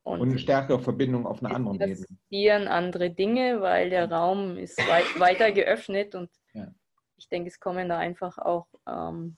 [0.02, 2.06] Und, und, eine stärkere Verbindung auf einer anderen Ebene.
[2.06, 6.72] passieren andere Dinge, weil der Raum ist weit, weiter geöffnet und ja.
[7.16, 9.36] ich denke, es kommen da einfach auch, ähm,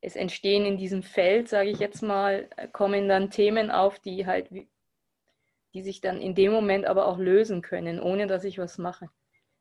[0.00, 4.48] es entstehen in diesem Feld, sage ich jetzt mal, kommen dann Themen auf, die halt,
[4.50, 9.10] die sich dann in dem Moment aber auch lösen können, ohne dass ich was mache.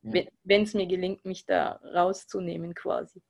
[0.02, 0.24] Ja.
[0.44, 3.22] Wenn es mir gelingt, mich da rauszunehmen quasi.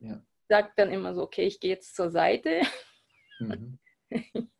[0.00, 2.60] Ja sage dann immer so, okay, ich gehe jetzt zur Seite.
[3.38, 3.78] Mhm.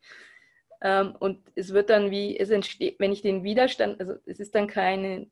[0.81, 4.55] ähm, und es wird dann wie, es entsteht, wenn ich den Widerstand, also es ist
[4.55, 5.31] dann keine,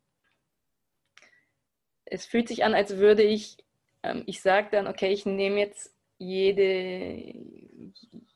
[2.04, 3.56] es fühlt sich an, als würde ich,
[4.02, 7.34] ähm, ich sage dann, okay, ich nehme jetzt jede,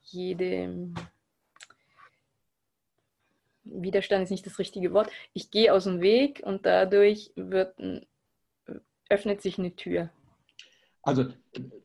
[0.05, 0.93] jede,
[3.69, 5.11] Widerstand ist nicht das richtige Wort.
[5.33, 7.77] Ich gehe aus dem Weg und dadurch wird,
[9.09, 10.11] öffnet sich eine Tür.
[11.03, 11.27] Also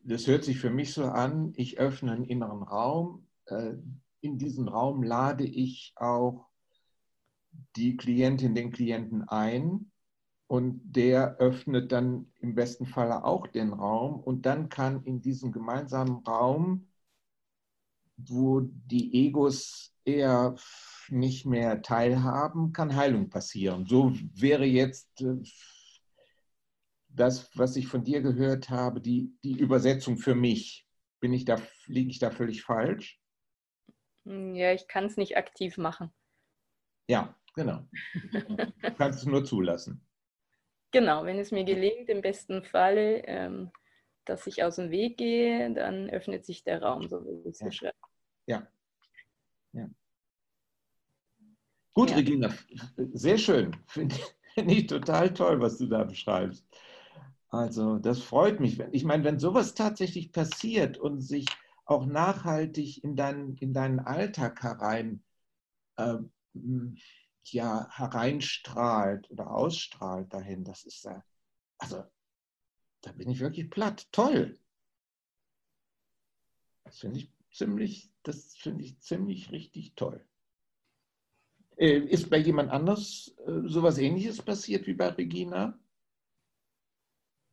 [0.02, 3.26] das hört sich für mich so an, ich öffne einen inneren Raum.
[3.46, 3.74] Äh,
[4.20, 6.46] in diesen Raum lade ich auch
[7.76, 9.91] die Klientin, den Klienten ein
[10.52, 15.50] und der öffnet dann im besten Falle auch den Raum und dann kann in diesem
[15.50, 16.88] gemeinsamen Raum,
[18.18, 20.54] wo die Egos eher
[21.08, 23.86] nicht mehr teilhaben, kann Heilung passieren.
[23.86, 25.40] So wäre jetzt äh,
[27.08, 30.86] das, was ich von dir gehört habe, die, die Übersetzung für mich.
[31.18, 33.18] Bin ich da, liege ich da völlig falsch?
[34.26, 36.12] Hm, ja, ich kann es nicht aktiv machen.
[37.08, 37.88] Ja, genau.
[38.82, 40.06] Du kannst es nur zulassen.
[40.92, 43.70] Genau, wenn es mir gelingt, im besten Falle, ähm,
[44.26, 47.66] dass ich aus dem Weg gehe, dann öffnet sich der Raum, so wie es Ja.
[47.66, 47.96] beschreibt.
[48.46, 48.66] Ja.
[49.72, 49.88] ja.
[51.94, 52.16] Gut, Ja.
[52.16, 52.54] Regina,
[53.14, 53.76] sehr schön.
[53.86, 54.14] Finde
[54.54, 56.64] find ich total toll, was du da beschreibst.
[57.50, 58.80] Also, das freut mich.
[58.92, 61.46] Ich meine, wenn sowas tatsächlich passiert und sich
[61.84, 65.22] auch nachhaltig in deinen, in deinen Alltag herein,
[65.98, 66.30] ähm,
[67.50, 71.22] ja, hereinstrahlt oder ausstrahlt dahin, das ist ja,
[71.78, 72.04] also,
[73.02, 74.08] da bin ich wirklich platt.
[74.12, 74.58] Toll.
[76.84, 80.24] Das finde ich ziemlich, das finde ich ziemlich richtig toll.
[81.76, 85.78] Äh, Ist bei jemand anders äh, sowas ähnliches passiert wie bei Regina?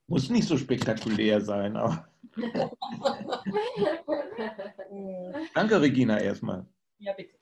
[0.08, 2.12] Muss nicht so spektakulär sein, aber
[5.54, 6.66] danke Regina erstmal.
[6.98, 7.39] Ja, bitte.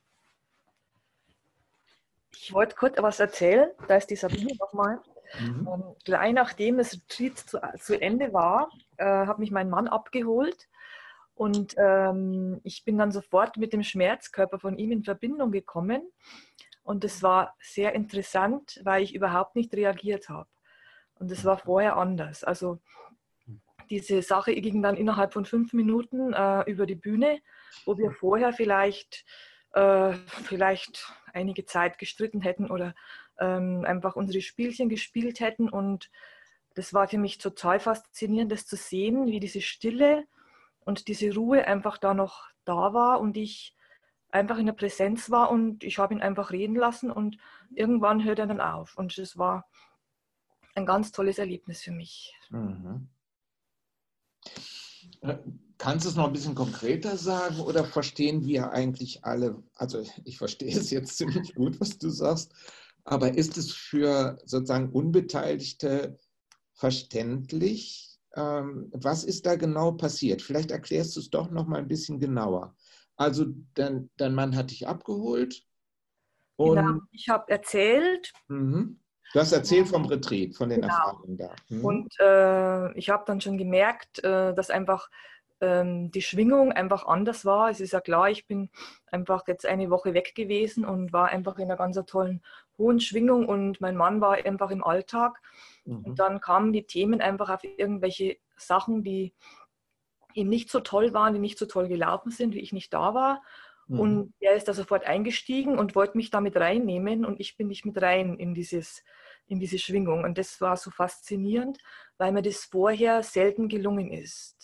[2.41, 4.99] Ich wollte kurz was erzählen, da ist die Sabine nochmal.
[5.39, 5.67] Mhm.
[5.67, 10.69] Ähm, gleich nachdem das Retreat zu, zu Ende war, äh, hat mich mein Mann abgeholt
[11.35, 16.01] und ähm, ich bin dann sofort mit dem Schmerzkörper von ihm in Verbindung gekommen
[16.83, 20.47] und es war sehr interessant, weil ich überhaupt nicht reagiert habe.
[21.19, 22.43] Und es war vorher anders.
[22.43, 22.79] Also
[23.89, 27.39] diese Sache ging dann innerhalb von fünf Minuten äh, über die Bühne,
[27.85, 29.25] wo wir vorher vielleicht,
[29.73, 30.13] äh,
[30.45, 32.95] vielleicht einige Zeit gestritten hätten oder
[33.39, 35.69] ähm, einfach unsere Spielchen gespielt hätten.
[35.69, 36.09] Und
[36.75, 40.25] das war für mich total faszinierend, das zu sehen, wie diese Stille
[40.79, 43.75] und diese Ruhe einfach da noch da war und ich
[44.29, 47.37] einfach in der Präsenz war und ich habe ihn einfach reden lassen und
[47.73, 48.97] irgendwann hört er dann auf.
[48.97, 49.67] Und es war
[50.75, 52.35] ein ganz tolles Erlebnis für mich.
[52.49, 53.09] Mhm.
[55.77, 59.61] Kannst du es noch ein bisschen konkreter sagen oder verstehen wir eigentlich alle?
[59.75, 62.51] Also ich verstehe es jetzt ziemlich gut, was du sagst,
[63.03, 66.17] aber ist es für sozusagen Unbeteiligte
[66.73, 68.19] verständlich?
[68.35, 70.41] Ähm, Was ist da genau passiert?
[70.41, 72.75] Vielleicht erklärst du es doch noch mal ein bisschen genauer.
[73.15, 75.63] Also dein, dein Mann hat dich abgeholt
[76.55, 76.99] und Genau.
[77.11, 78.99] Ich habe erzählt mhm.
[79.33, 80.93] du hast erzählt vom Retreat, von den Genau.
[80.93, 81.55] Erfahrungen da.
[81.69, 81.85] Mhm.
[81.85, 85.09] und äh, ich habe dann schon gemerkt, äh, dass einfach
[85.61, 87.69] ähm, die Schwingung einfach anders war.
[87.69, 88.69] Es ist ja klar, ich bin
[89.07, 92.41] einfach jetzt eine Woche weg gewesen und war einfach in einer ganz tollen
[92.77, 95.41] hohen Schwingung und mein Mann war einfach im Alltag.
[95.85, 96.05] Mhm.
[96.05, 99.33] Und dann kamen die Themen einfach auf irgendwelche Sachen, die
[100.33, 103.13] ihm nicht so toll waren, die nicht so toll gelaufen sind, wie ich nicht da
[103.13, 103.41] war.
[103.87, 103.99] Mhm.
[103.99, 107.85] Und er ist da sofort eingestiegen und wollte mich damit reinnehmen und ich bin nicht
[107.85, 109.03] mit rein in, dieses,
[109.47, 110.23] in diese Schwingung.
[110.23, 111.79] Und das war so faszinierend,
[112.17, 114.56] weil mir das vorher selten gelungen ist.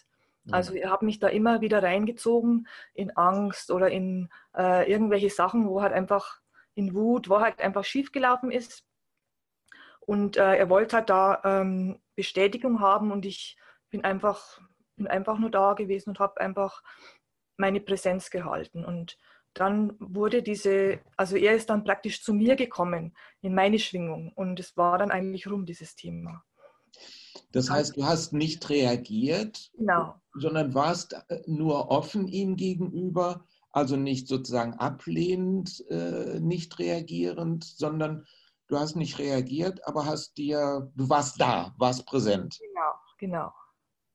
[0.51, 5.67] Also er hat mich da immer wieder reingezogen in Angst oder in äh, irgendwelche Sachen,
[5.67, 6.41] wo halt einfach
[6.75, 8.83] in Wut, wo halt einfach schiefgelaufen ist.
[10.01, 13.57] Und äh, er wollte halt da ähm, Bestätigung haben und ich
[13.89, 14.59] bin einfach,
[14.97, 16.83] bin einfach nur da gewesen und habe einfach
[17.55, 18.83] meine Präsenz gehalten.
[18.83, 19.17] Und
[19.53, 24.33] dann wurde diese, also er ist dann praktisch zu mir gekommen, in meine Schwingung.
[24.33, 26.43] Und es war dann eigentlich rum, dieses Thema.
[27.51, 30.15] Das heißt, du hast nicht reagiert, Genau.
[30.33, 38.25] sondern warst äh, nur offen ihm gegenüber, also nicht sozusagen ablehnend, äh, nicht reagierend, sondern
[38.67, 42.59] du hast nicht reagiert, aber hast dir, du warst da, warst präsent.
[42.59, 43.53] Genau, genau.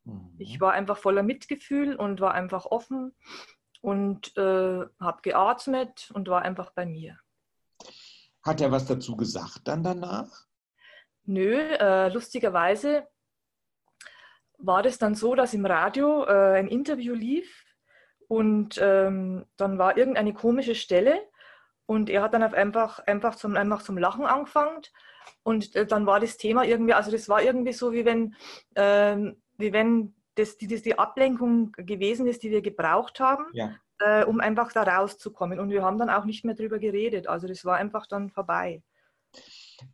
[0.04, 0.34] Mhm.
[0.38, 3.14] Ich war einfach voller Mitgefühl und war einfach offen
[3.80, 7.18] und äh, habe geatmet und war einfach bei mir.
[8.42, 10.47] Hat er was dazu gesagt dann danach?
[11.28, 13.06] Nö, äh, lustigerweise
[14.56, 17.64] war das dann so, dass im Radio äh, ein Interview lief
[18.28, 21.20] und ähm, dann war irgendeine komische Stelle
[21.84, 24.80] und er hat dann auf einfach, einfach, zum, einfach zum Lachen angefangen
[25.42, 28.34] und äh, dann war das Thema irgendwie, also das war irgendwie so, wie wenn,
[28.74, 33.74] ähm, wie wenn das die, das die Ablenkung gewesen ist, die wir gebraucht haben, Ja.
[33.98, 35.58] äh, um einfach da rauszukommen.
[35.58, 37.26] Und wir haben dann auch nicht mehr drüber geredet.
[37.26, 38.82] Also das war einfach dann vorbei.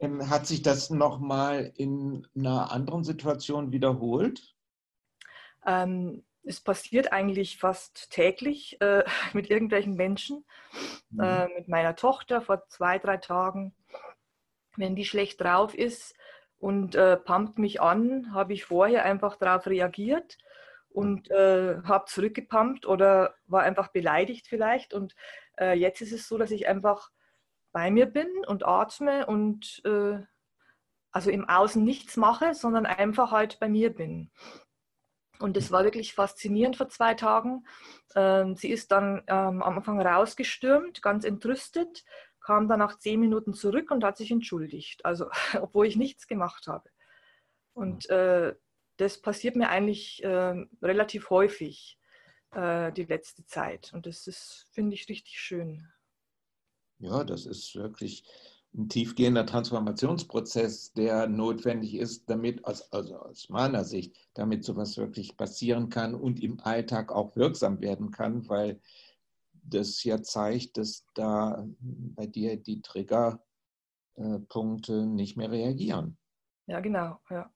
[0.00, 4.54] Ähm, Hat sich das nochmal in einer anderen Situation wiederholt?
[5.66, 10.44] Ähm, es passiert eigentlich fast täglich äh, mit irgendwelchen Menschen.
[11.10, 11.20] Mhm.
[11.20, 13.74] Äh, mit meiner Tochter vor zwei, drei Tagen.
[14.76, 16.14] Wenn die schlecht drauf ist
[16.58, 20.38] und äh, pumpt mich an, habe ich vorher einfach darauf reagiert
[20.88, 24.94] und äh, habe zurückgepumpt oder war einfach beleidigt vielleicht.
[24.94, 25.14] Und
[25.58, 27.10] äh, jetzt ist es so, dass ich einfach
[27.74, 30.20] bei mir bin und atme und äh,
[31.10, 34.30] also im Außen nichts mache, sondern einfach halt bei mir bin.
[35.40, 37.66] Und es war wirklich faszinierend vor zwei Tagen.
[38.14, 42.04] Ähm, sie ist dann ähm, am Anfang rausgestürmt, ganz entrüstet,
[42.40, 45.04] kam dann nach zehn Minuten zurück und hat sich entschuldigt.
[45.04, 45.28] Also,
[45.60, 46.88] obwohl ich nichts gemacht habe.
[47.72, 48.54] Und äh,
[48.98, 51.98] das passiert mir eigentlich äh, relativ häufig
[52.52, 53.92] äh, die letzte Zeit.
[53.92, 55.88] Und das ist, finde ich, richtig schön.
[57.04, 58.24] Ja, das ist wirklich
[58.74, 65.90] ein tiefgehender Transformationsprozess, der notwendig ist, damit, also aus meiner Sicht, damit sowas wirklich passieren
[65.90, 68.80] kann und im Alltag auch wirksam werden kann, weil
[69.52, 76.16] das ja zeigt, dass da bei dir die Triggerpunkte nicht mehr reagieren.
[76.66, 77.52] Ja, genau, ja.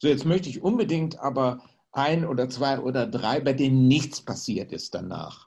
[0.00, 4.72] So, jetzt möchte ich unbedingt aber ein oder zwei oder drei, bei denen nichts passiert
[4.72, 5.45] ist danach.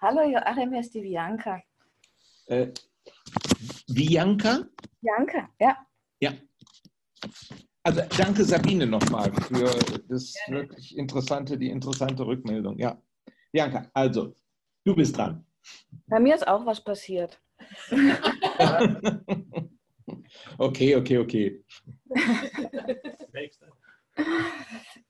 [0.00, 1.62] Hallo Joachim, hier ist die Bianca.
[2.46, 2.68] Äh,
[3.88, 4.66] Bianca?
[5.00, 5.86] Bianca, ja.
[6.20, 6.32] Ja.
[7.82, 9.66] Also danke Sabine nochmal für
[10.08, 10.62] das Gerne.
[10.62, 12.78] wirklich interessante, die interessante Rückmeldung.
[12.78, 13.00] Ja.
[13.52, 14.34] Bianca, also,
[14.84, 15.44] du bist dran.
[16.06, 17.43] Bei mir ist auch was passiert.
[20.58, 21.64] okay, okay, okay.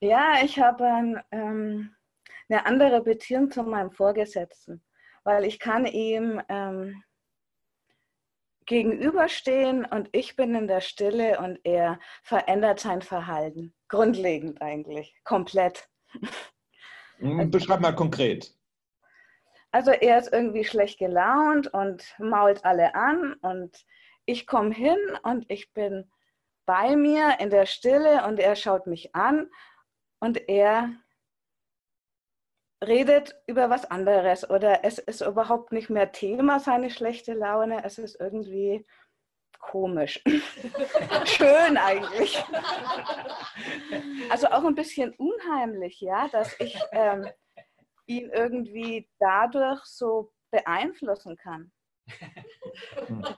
[0.00, 1.94] ja, ich habe ähm,
[2.48, 4.82] eine andere Beziehung zu meinem Vorgesetzten,
[5.24, 7.02] weil ich kann ihm ähm,
[8.66, 13.74] gegenüberstehen und ich bin in der Stille und er verändert sein Verhalten.
[13.88, 15.88] Grundlegend eigentlich, komplett.
[17.18, 18.54] Hm, beschreib mal konkret.
[19.74, 23.84] Also er ist irgendwie schlecht gelaunt und mault alle an und
[24.24, 26.08] ich komme hin und ich bin
[26.64, 29.50] bei mir in der Stille und er schaut mich an
[30.20, 30.90] und er
[32.86, 37.82] redet über was anderes oder es ist überhaupt nicht mehr Thema, seine schlechte Laune.
[37.82, 38.86] Es ist irgendwie
[39.58, 40.22] komisch.
[41.24, 42.40] Schön eigentlich.
[44.30, 47.26] Also auch ein bisschen unheimlich, ja, dass ich ähm,
[48.06, 51.72] ihn irgendwie dadurch so beeinflussen kann.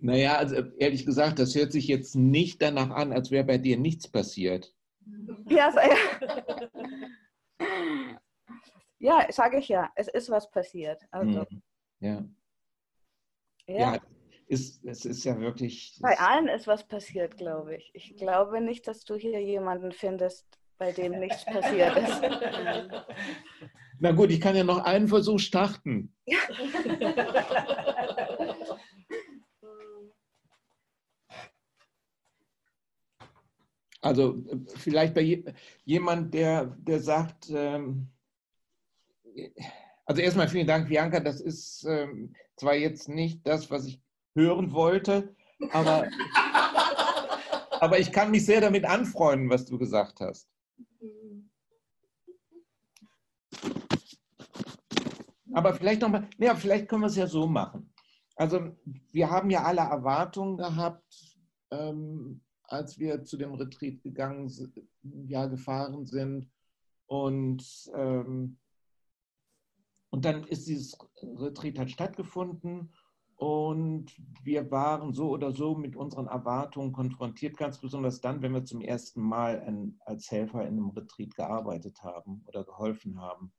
[0.00, 3.76] Naja, also ehrlich gesagt, das hört sich jetzt nicht danach an, als wäre bei dir
[3.76, 4.72] nichts passiert.
[5.48, 5.96] Ja, ja.
[8.98, 11.02] ja sage ich ja, es ist was passiert.
[11.10, 11.44] Also.
[11.48, 11.62] Hm,
[11.98, 12.24] ja.
[13.66, 13.94] Ja.
[13.94, 14.00] ja
[14.48, 15.98] ist, es ist ja wirklich.
[16.00, 17.90] Bei allen ist was passiert, glaube ich.
[17.92, 22.22] Ich glaube nicht, dass du hier jemanden findest, bei dem nichts passiert ist.
[24.00, 26.14] Na gut, ich kann ja noch einen Versuch starten.
[26.26, 26.38] Ja.
[34.00, 34.44] Also
[34.76, 35.42] vielleicht bei
[35.84, 38.08] jemand, der, der sagt, ähm,
[40.06, 44.00] also erstmal vielen Dank, Bianca, das ist ähm, zwar jetzt nicht das, was ich
[44.36, 45.34] hören wollte,
[45.72, 46.06] aber,
[47.80, 50.48] aber ich kann mich sehr damit anfreunden, was du gesagt hast.
[55.52, 57.92] Aber vielleicht nochmal, ja, vielleicht können wir es ja so machen.
[58.36, 58.76] Also
[59.10, 61.36] wir haben ja alle Erwartungen gehabt,
[61.70, 64.50] ähm, als wir zu dem Retreat gegangen
[65.26, 66.48] ja, gefahren sind.
[67.06, 68.58] Und, ähm,
[70.10, 72.92] und dann ist dieses Retreat hat stattgefunden
[73.38, 78.64] und wir waren so oder so mit unseren Erwartungen konfrontiert, ganz besonders dann, wenn wir
[78.64, 83.52] zum ersten Mal ein, als Helfer in einem Retreat gearbeitet haben oder geholfen haben.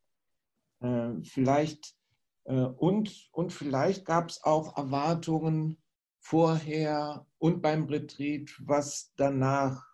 [0.81, 1.95] Äh, vielleicht
[2.43, 5.77] äh, und, und vielleicht gab es auch Erwartungen
[6.19, 9.85] vorher und beim Retreat, was danach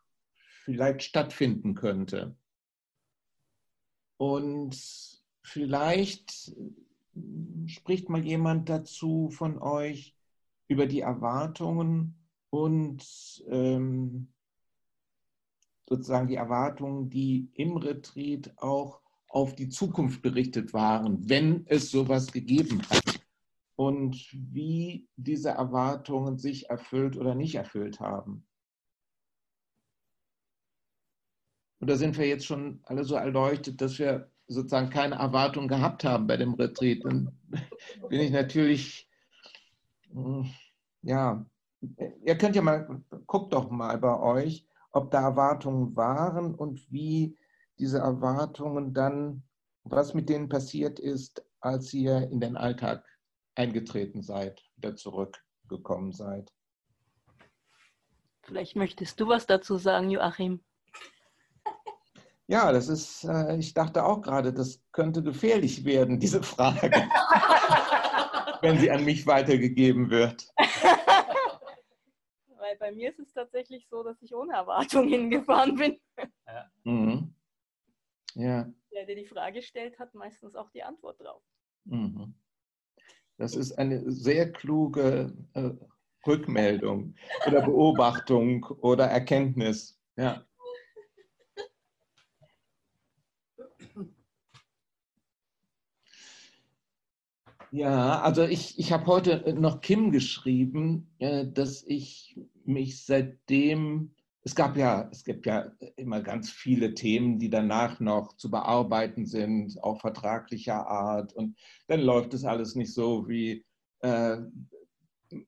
[0.63, 2.35] vielleicht stattfinden könnte.
[4.17, 4.75] Und
[5.43, 6.55] vielleicht
[7.67, 10.15] spricht mal jemand dazu von euch
[10.67, 12.15] über die Erwartungen
[12.49, 13.03] und
[13.49, 14.33] ähm,
[15.87, 22.31] sozusagen die Erwartungen, die im Retreat auch auf die Zukunft berichtet waren, wenn es sowas
[22.31, 23.19] gegeben hat
[23.75, 28.47] und wie diese Erwartungen sich erfüllt oder nicht erfüllt haben.
[31.79, 36.03] Und da sind wir jetzt schon alle so erleuchtet, dass wir sozusagen keine Erwartungen gehabt
[36.03, 37.03] haben bei dem Retreat.
[37.03, 37.37] Dann
[38.09, 39.09] bin ich natürlich,
[40.11, 40.49] hm,
[41.01, 41.45] ja,
[42.23, 47.37] ihr könnt ja mal, guckt doch mal bei euch, ob da Erwartungen waren und wie
[47.79, 49.43] diese Erwartungen dann,
[49.83, 53.05] was mit denen passiert ist, als ihr in den Alltag
[53.55, 56.51] eingetreten seid, wieder zurückgekommen seid?
[58.43, 60.63] Vielleicht möchtest du was dazu sagen, Joachim.
[62.47, 66.91] Ja, das ist, äh, ich dachte auch gerade, das könnte gefährlich werden, diese Frage,
[68.61, 70.47] wenn sie an mich weitergegeben wird.
[72.57, 75.99] Weil bei mir ist es tatsächlich so, dass ich ohne Erwartung hingefahren bin.
[76.47, 76.69] Ja.
[76.83, 77.33] Mhm.
[78.35, 78.71] Ja.
[78.91, 81.41] Der, der die Frage stellt, hat meistens auch die Antwort drauf.
[81.85, 82.35] Mhm.
[83.37, 85.71] Das ist eine sehr kluge äh,
[86.27, 87.15] Rückmeldung
[87.47, 89.99] oder Beobachtung oder Erkenntnis.
[90.15, 90.45] Ja.
[97.75, 104.55] Ja, also ich, ich habe heute noch Kim geschrieben, äh, dass ich mich seitdem, es
[104.55, 109.77] gab ja, es gibt ja immer ganz viele Themen, die danach noch zu bearbeiten sind,
[109.83, 111.33] auch vertraglicher Art.
[111.33, 111.57] Und
[111.87, 113.65] dann läuft es alles nicht so, wie
[113.99, 114.37] äh,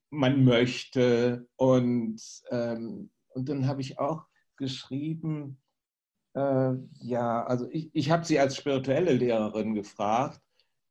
[0.10, 1.48] man möchte.
[1.56, 2.22] Und,
[2.52, 4.26] ähm, und dann habe ich auch
[4.58, 5.62] geschrieben,
[6.34, 10.42] äh, ja, also ich, ich habe sie als spirituelle Lehrerin gefragt,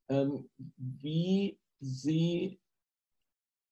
[0.09, 2.61] wie sie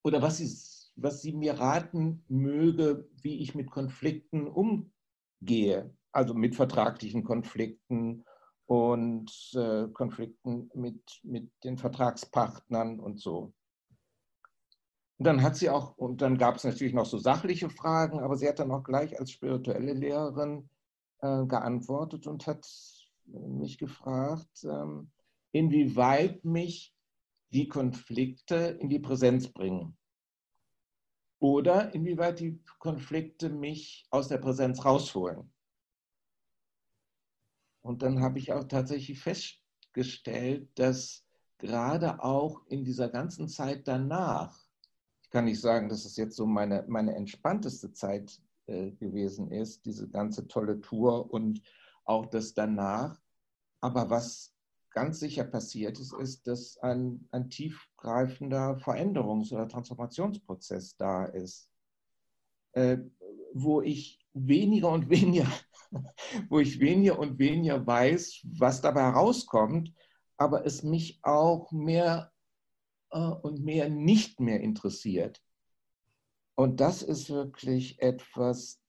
[0.03, 6.55] oder was sie, was sie mir raten möge, wie ich mit Konflikten umgehe, also mit
[6.55, 8.25] vertraglichen Konflikten
[8.67, 13.53] und äh, Konflikten mit, mit den Vertragspartnern und so.
[15.19, 18.37] Und dann hat sie auch, und dann gab es natürlich noch so sachliche Fragen, aber
[18.37, 20.69] sie hat dann auch gleich als spirituelle Lehrerin
[21.21, 22.67] äh, geantwortet und hat
[23.27, 25.11] mich gefragt, ähm,
[25.55, 26.93] inwieweit mich
[27.53, 29.97] die Konflikte in die Präsenz bringen.
[31.39, 35.53] Oder inwieweit die Konflikte mich aus der Präsenz rausholen.
[37.83, 41.25] Und dann habe ich auch tatsächlich festgestellt, dass
[41.59, 44.59] gerade auch in dieser ganzen Zeit danach,
[45.23, 49.87] ich kann nicht sagen, dass es jetzt so meine, meine entspannteste Zeit äh, gewesen ist,
[49.87, 51.63] diese ganze tolle Tour und
[52.05, 53.21] auch das danach,
[53.81, 54.54] aber was
[54.95, 61.69] ganz sicher passiert ist, ist, dass ein, ein tiefgreifender Veränderungs- oder Transformationsprozess da ist,
[62.73, 62.99] äh,
[63.53, 65.51] wo ich weniger und weniger,
[66.49, 69.93] wo ich weniger und weniger weiß, was dabei herauskommt,
[70.37, 72.33] aber es mich auch mehr
[73.11, 75.43] äh, und mehr nicht mehr interessiert.
[76.55, 78.81] Und das ist wirklich etwas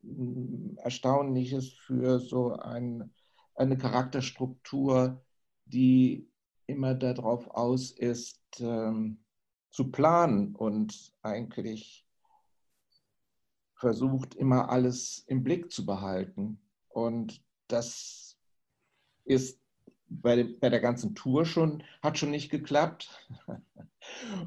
[0.00, 3.12] hm, Erstaunliches für so ein,
[3.54, 5.25] eine Charakterstruktur,
[5.66, 6.28] die
[6.66, 9.18] immer darauf aus ist, ähm,
[9.70, 12.06] zu planen und eigentlich
[13.74, 16.58] versucht, immer alles im Blick zu behalten.
[16.88, 18.38] Und das
[19.24, 19.60] ist
[20.08, 23.28] bei, bei der ganzen Tour schon, hat schon nicht geklappt.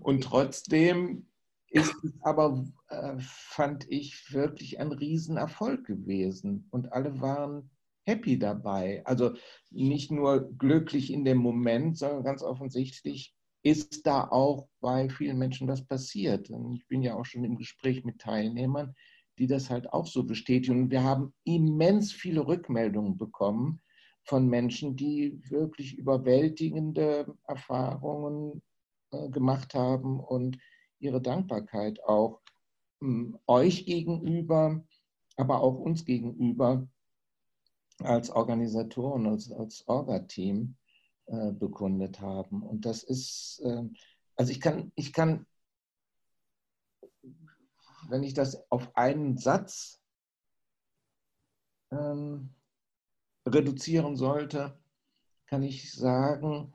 [0.02, 1.28] Und trotzdem
[1.68, 6.68] ist es aber, äh, fand ich, wirklich ein Riesenerfolg gewesen.
[6.72, 7.70] Und alle waren
[8.06, 9.02] happy dabei.
[9.06, 9.34] Also
[9.72, 15.68] nicht nur glücklich in dem Moment, sondern ganz offensichtlich ist da auch bei vielen Menschen
[15.68, 16.50] das passiert.
[16.50, 18.96] Und ich bin ja auch schon im Gespräch mit Teilnehmern,
[19.38, 20.84] die das halt auch so bestätigen.
[20.84, 23.82] Und wir haben immens viele Rückmeldungen bekommen
[24.24, 28.62] von Menschen, die wirklich überwältigende Erfahrungen
[29.12, 30.58] äh, gemacht haben und
[31.00, 32.42] ihre Dankbarkeit auch
[33.02, 33.06] äh,
[33.48, 34.86] euch gegenüber,
[35.36, 36.88] aber auch uns gegenüber
[38.02, 40.76] als Organisatoren, als, als Orga-Team
[41.26, 42.64] äh, bekundet haben.
[42.64, 43.84] Und das ist, äh,
[44.36, 45.46] also ich kann, ich kann,
[48.08, 50.02] wenn ich das auf einen Satz
[51.92, 52.54] ähm,
[53.46, 54.80] reduzieren sollte,
[55.46, 56.74] kann ich sagen,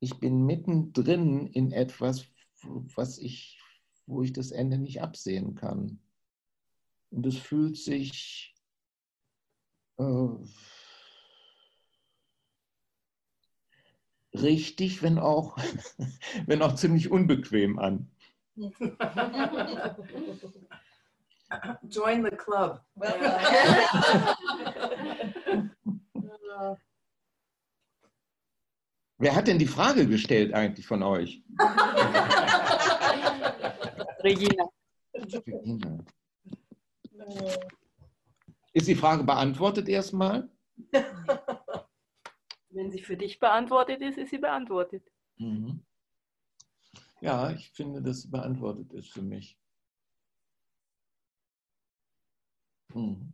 [0.00, 2.26] ich bin mittendrin in etwas,
[2.62, 3.60] was ich,
[4.06, 6.00] wo ich das Ende nicht absehen kann.
[7.10, 8.51] Und es fühlt sich
[14.34, 15.56] richtig, wenn auch,
[16.46, 18.08] wenn auch ziemlich unbequem an.
[21.82, 22.80] Join the club.
[29.18, 31.42] Wer hat denn die Frage gestellt eigentlich von euch?
[34.24, 34.64] Regina.
[35.14, 36.04] Regina.
[38.72, 40.48] Ist die Frage beantwortet erstmal?
[42.70, 45.02] Wenn sie für dich beantwortet ist, ist sie beantwortet.
[45.36, 45.84] Mhm.
[47.20, 49.58] Ja, ich finde, dass sie beantwortet ist für mich.
[52.94, 53.32] Mhm.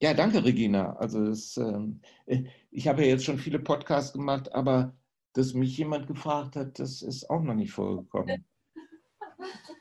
[0.00, 0.94] Ja, danke, Regina.
[0.96, 2.00] Also es, ähm,
[2.70, 4.96] ich habe ja jetzt schon viele Podcasts gemacht, aber
[5.32, 8.44] dass mich jemand gefragt hat, das ist auch noch nicht vorgekommen.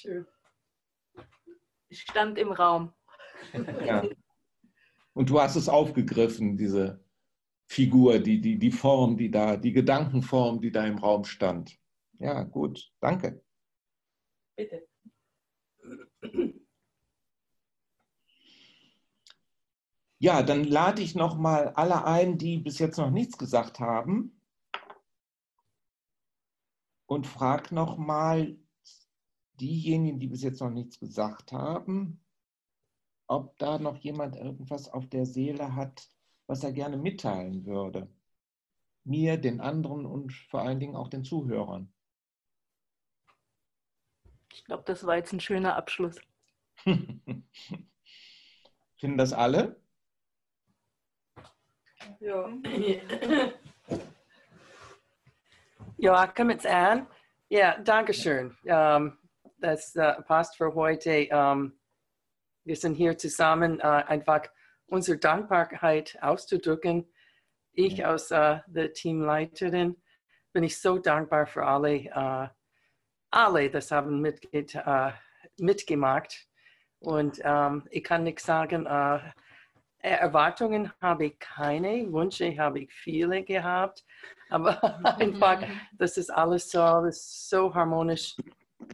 [0.00, 0.26] Schön.
[1.90, 2.94] Ich stand im Raum.
[3.84, 4.02] Ja.
[5.12, 7.04] Und du hast es aufgegriffen, diese
[7.66, 11.78] Figur, die, die, die Form, die da, die Gedankenform, die da im Raum stand.
[12.18, 13.44] Ja, gut, danke.
[14.56, 14.88] Bitte.
[20.18, 24.40] Ja, dann lade ich noch mal alle ein, die bis jetzt noch nichts gesagt haben
[27.04, 28.56] und frage noch mal
[29.60, 32.20] diejenigen, die bis jetzt noch nichts gesagt haben,
[33.26, 36.08] ob da noch jemand irgendwas auf der Seele hat,
[36.46, 38.08] was er gerne mitteilen würde.
[39.04, 41.92] Mir, den anderen und vor allen Dingen auch den Zuhörern.
[44.52, 46.20] Ich glaube, das war jetzt ein schöner Abschluss.
[48.96, 49.80] Finden das alle?
[52.18, 52.48] Ja.
[55.98, 57.06] Joachim, it's Anne.
[57.48, 58.56] Ja, danke schön.
[58.64, 59.19] Um,
[59.60, 61.28] das uh, passt für heute.
[61.30, 61.78] Um,
[62.64, 64.42] wir sind hier zusammen, uh, einfach
[64.86, 67.12] unsere Dankbarkeit auszudrücken.
[67.72, 69.96] Ich als uh, der Teamleiterin
[70.52, 72.48] bin ich so dankbar für alle, uh,
[73.30, 75.12] alle, das haben mitge uh,
[75.58, 76.48] mitgemacht.
[76.98, 79.20] Und um, ich kann nicht sagen, uh,
[80.02, 84.04] Erwartungen habe ich keine, Wünsche habe ich viele gehabt,
[84.48, 84.82] aber
[85.18, 85.62] einfach,
[85.98, 88.36] das ist alles so, alles so harmonisch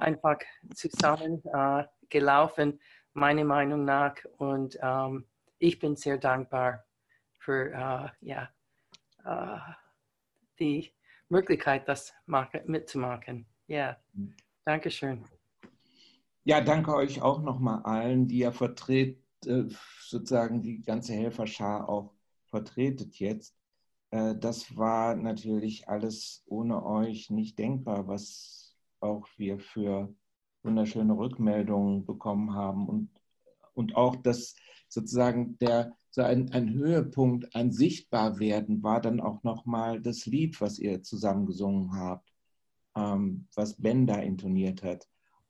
[0.00, 0.38] einfach
[0.74, 2.80] zusammen uh, gelaufen,
[3.12, 4.14] meiner Meinung nach.
[4.38, 5.24] Und um,
[5.58, 6.84] ich bin sehr dankbar
[7.38, 8.48] für uh, ja,
[9.24, 9.58] uh,
[10.58, 10.92] die
[11.28, 12.12] Möglichkeit, das
[12.66, 13.46] mitzumachen.
[13.66, 13.96] Ja,
[14.64, 15.24] danke schön.
[16.44, 19.64] Ja, danke euch auch nochmal allen, die ihr vertreten äh,
[20.00, 22.14] sozusagen die ganze Helferschar auch
[22.46, 23.56] vertretet jetzt.
[24.10, 28.65] Äh, das war natürlich alles ohne euch nicht denkbar, was
[29.06, 30.12] auch wir für
[30.62, 33.10] wunderschöne Rückmeldungen bekommen haben und,
[33.74, 34.56] und auch das
[34.88, 40.78] sozusagen der so ein, ein Höhepunkt, ein Sichtbarwerden war dann auch nochmal das Lied, was
[40.78, 42.32] ihr zusammen gesungen habt,
[42.96, 45.06] ähm, was Ben da intoniert hat.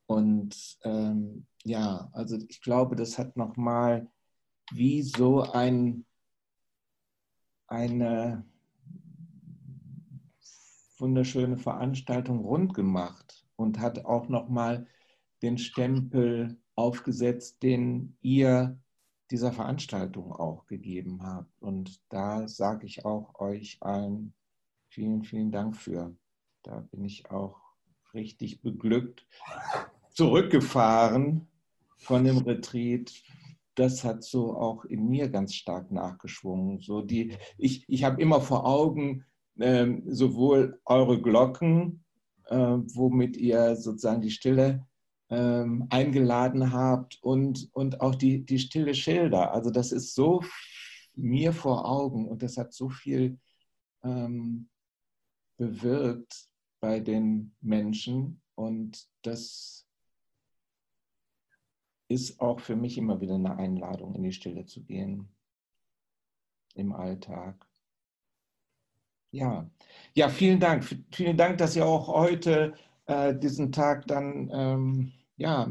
[0.07, 4.09] Und ähm, ja, also ich glaube, das hat nochmal
[4.73, 6.05] wie so ein,
[7.69, 8.45] eine
[10.99, 14.87] wunderschöne Veranstaltung rund gemacht und hat auch nochmal
[15.43, 18.79] den Stempel aufgesetzt, den ihr
[19.31, 21.61] dieser Veranstaltung auch gegeben habt.
[21.61, 24.35] Und da sage ich auch euch allen
[24.89, 26.15] vielen, vielen Dank für.
[26.63, 27.61] Da bin ich auch
[28.15, 29.27] richtig beglückt
[30.11, 31.47] zurückgefahren
[31.99, 33.13] von dem Retreat,
[33.75, 36.81] das hat so auch in mir ganz stark nachgeschwungen.
[36.81, 39.25] So die, ich ich habe immer vor Augen
[39.59, 42.05] ähm, sowohl eure Glocken,
[42.47, 44.87] äh, womit ihr sozusagen die Stille
[45.31, 49.53] ähm, eingeladen habt und, und auch die, die stille Schilder.
[49.53, 50.43] Also das ist so
[51.15, 53.39] mir vor Augen und das hat so viel
[54.05, 54.69] ähm,
[55.57, 56.49] bewirkt
[56.81, 59.87] bei den Menschen und das
[62.09, 65.29] ist auch für mich immer wieder eine Einladung, in die Stille zu gehen
[66.75, 67.66] im Alltag.
[69.31, 69.69] Ja,
[70.15, 70.85] ja, vielen Dank.
[71.13, 72.75] Vielen Dank, dass ihr auch heute
[73.07, 75.71] äh, diesen Tag dann ähm, ja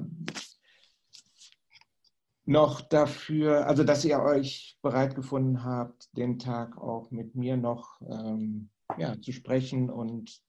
[2.46, 8.00] noch dafür, also dass ihr euch bereit gefunden habt, den Tag auch mit mir noch
[8.02, 10.42] ähm, ja, zu sprechen und,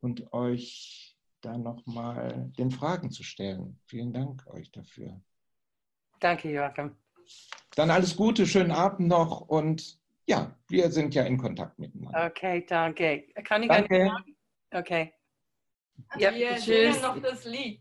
[0.00, 3.78] und euch da nochmal den Fragen zu stellen.
[3.86, 5.20] Vielen Dank euch dafür.
[6.20, 6.96] Danke, Joachim.
[7.76, 12.26] Dann alles Gute, schönen Abend noch und ja, wir sind ja in Kontakt miteinander.
[12.26, 13.26] Okay, danke.
[13.44, 14.10] Kann ich danke.
[14.70, 15.12] Okay.
[16.18, 17.00] Ja, wir tschüss.
[17.00, 17.80] noch das Lied.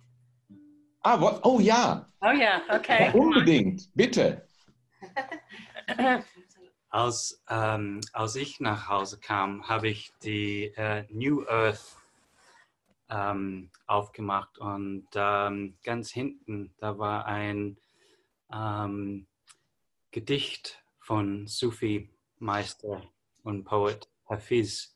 [1.02, 2.08] Ah, wo, oh ja.
[2.22, 3.08] Oh ja, okay.
[3.08, 4.48] Ja, unbedingt, bitte.
[6.90, 11.98] Als, ähm, als ich nach Hause kam, habe ich die äh, New Earth
[13.10, 17.80] ähm, aufgemacht und ähm, ganz hinten, da war ein
[18.54, 19.26] ähm,
[20.12, 21.48] Gedicht von
[22.44, 23.02] Sufi-Meister
[23.44, 24.96] und Poet Hafiz.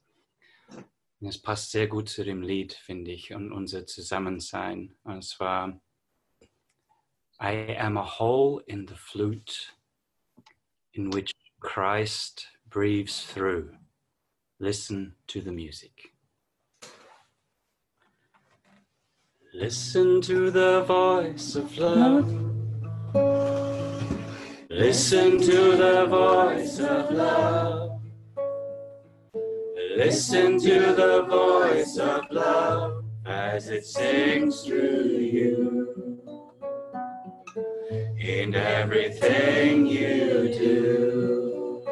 [1.21, 4.95] es passt sehr gut zu dem Lied, finde ich, und unser Zusammensein.
[5.03, 5.79] Und es war
[7.39, 9.71] I am a hole in the flute
[10.91, 11.31] in which
[11.61, 13.69] Christ breathes through.
[14.59, 16.13] Listen to the music.
[19.53, 22.56] Listen to the voice of love.
[24.77, 27.99] Listen to the voice of love.
[29.97, 36.19] Listen to the voice of love as it sings through you.
[38.19, 41.83] In everything you do.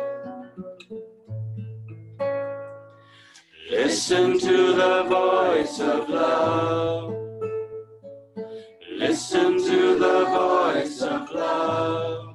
[3.72, 7.16] Listen to the voice of love.
[8.92, 12.35] Listen to the voice of love.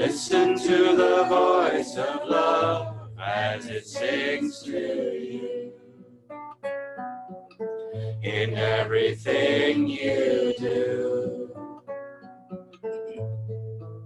[0.00, 5.72] Listen to the voice of love as it sings to you.
[8.22, 11.50] In everything you do.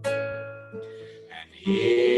[0.04, 2.13] And here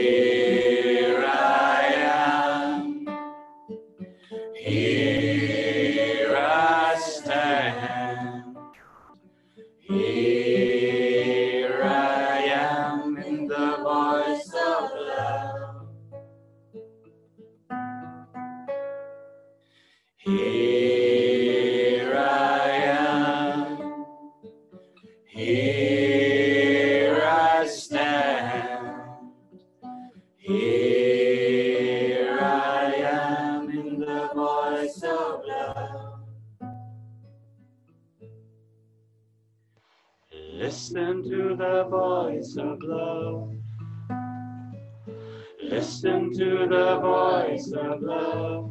[46.07, 48.71] Listen to the voice of love.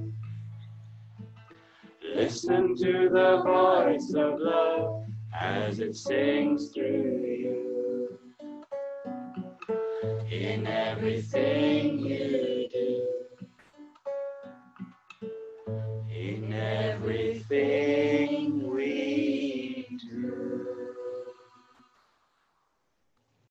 [2.16, 5.04] Listen to the voice of love
[5.38, 8.20] as it sings through you.
[10.32, 12.55] In everything you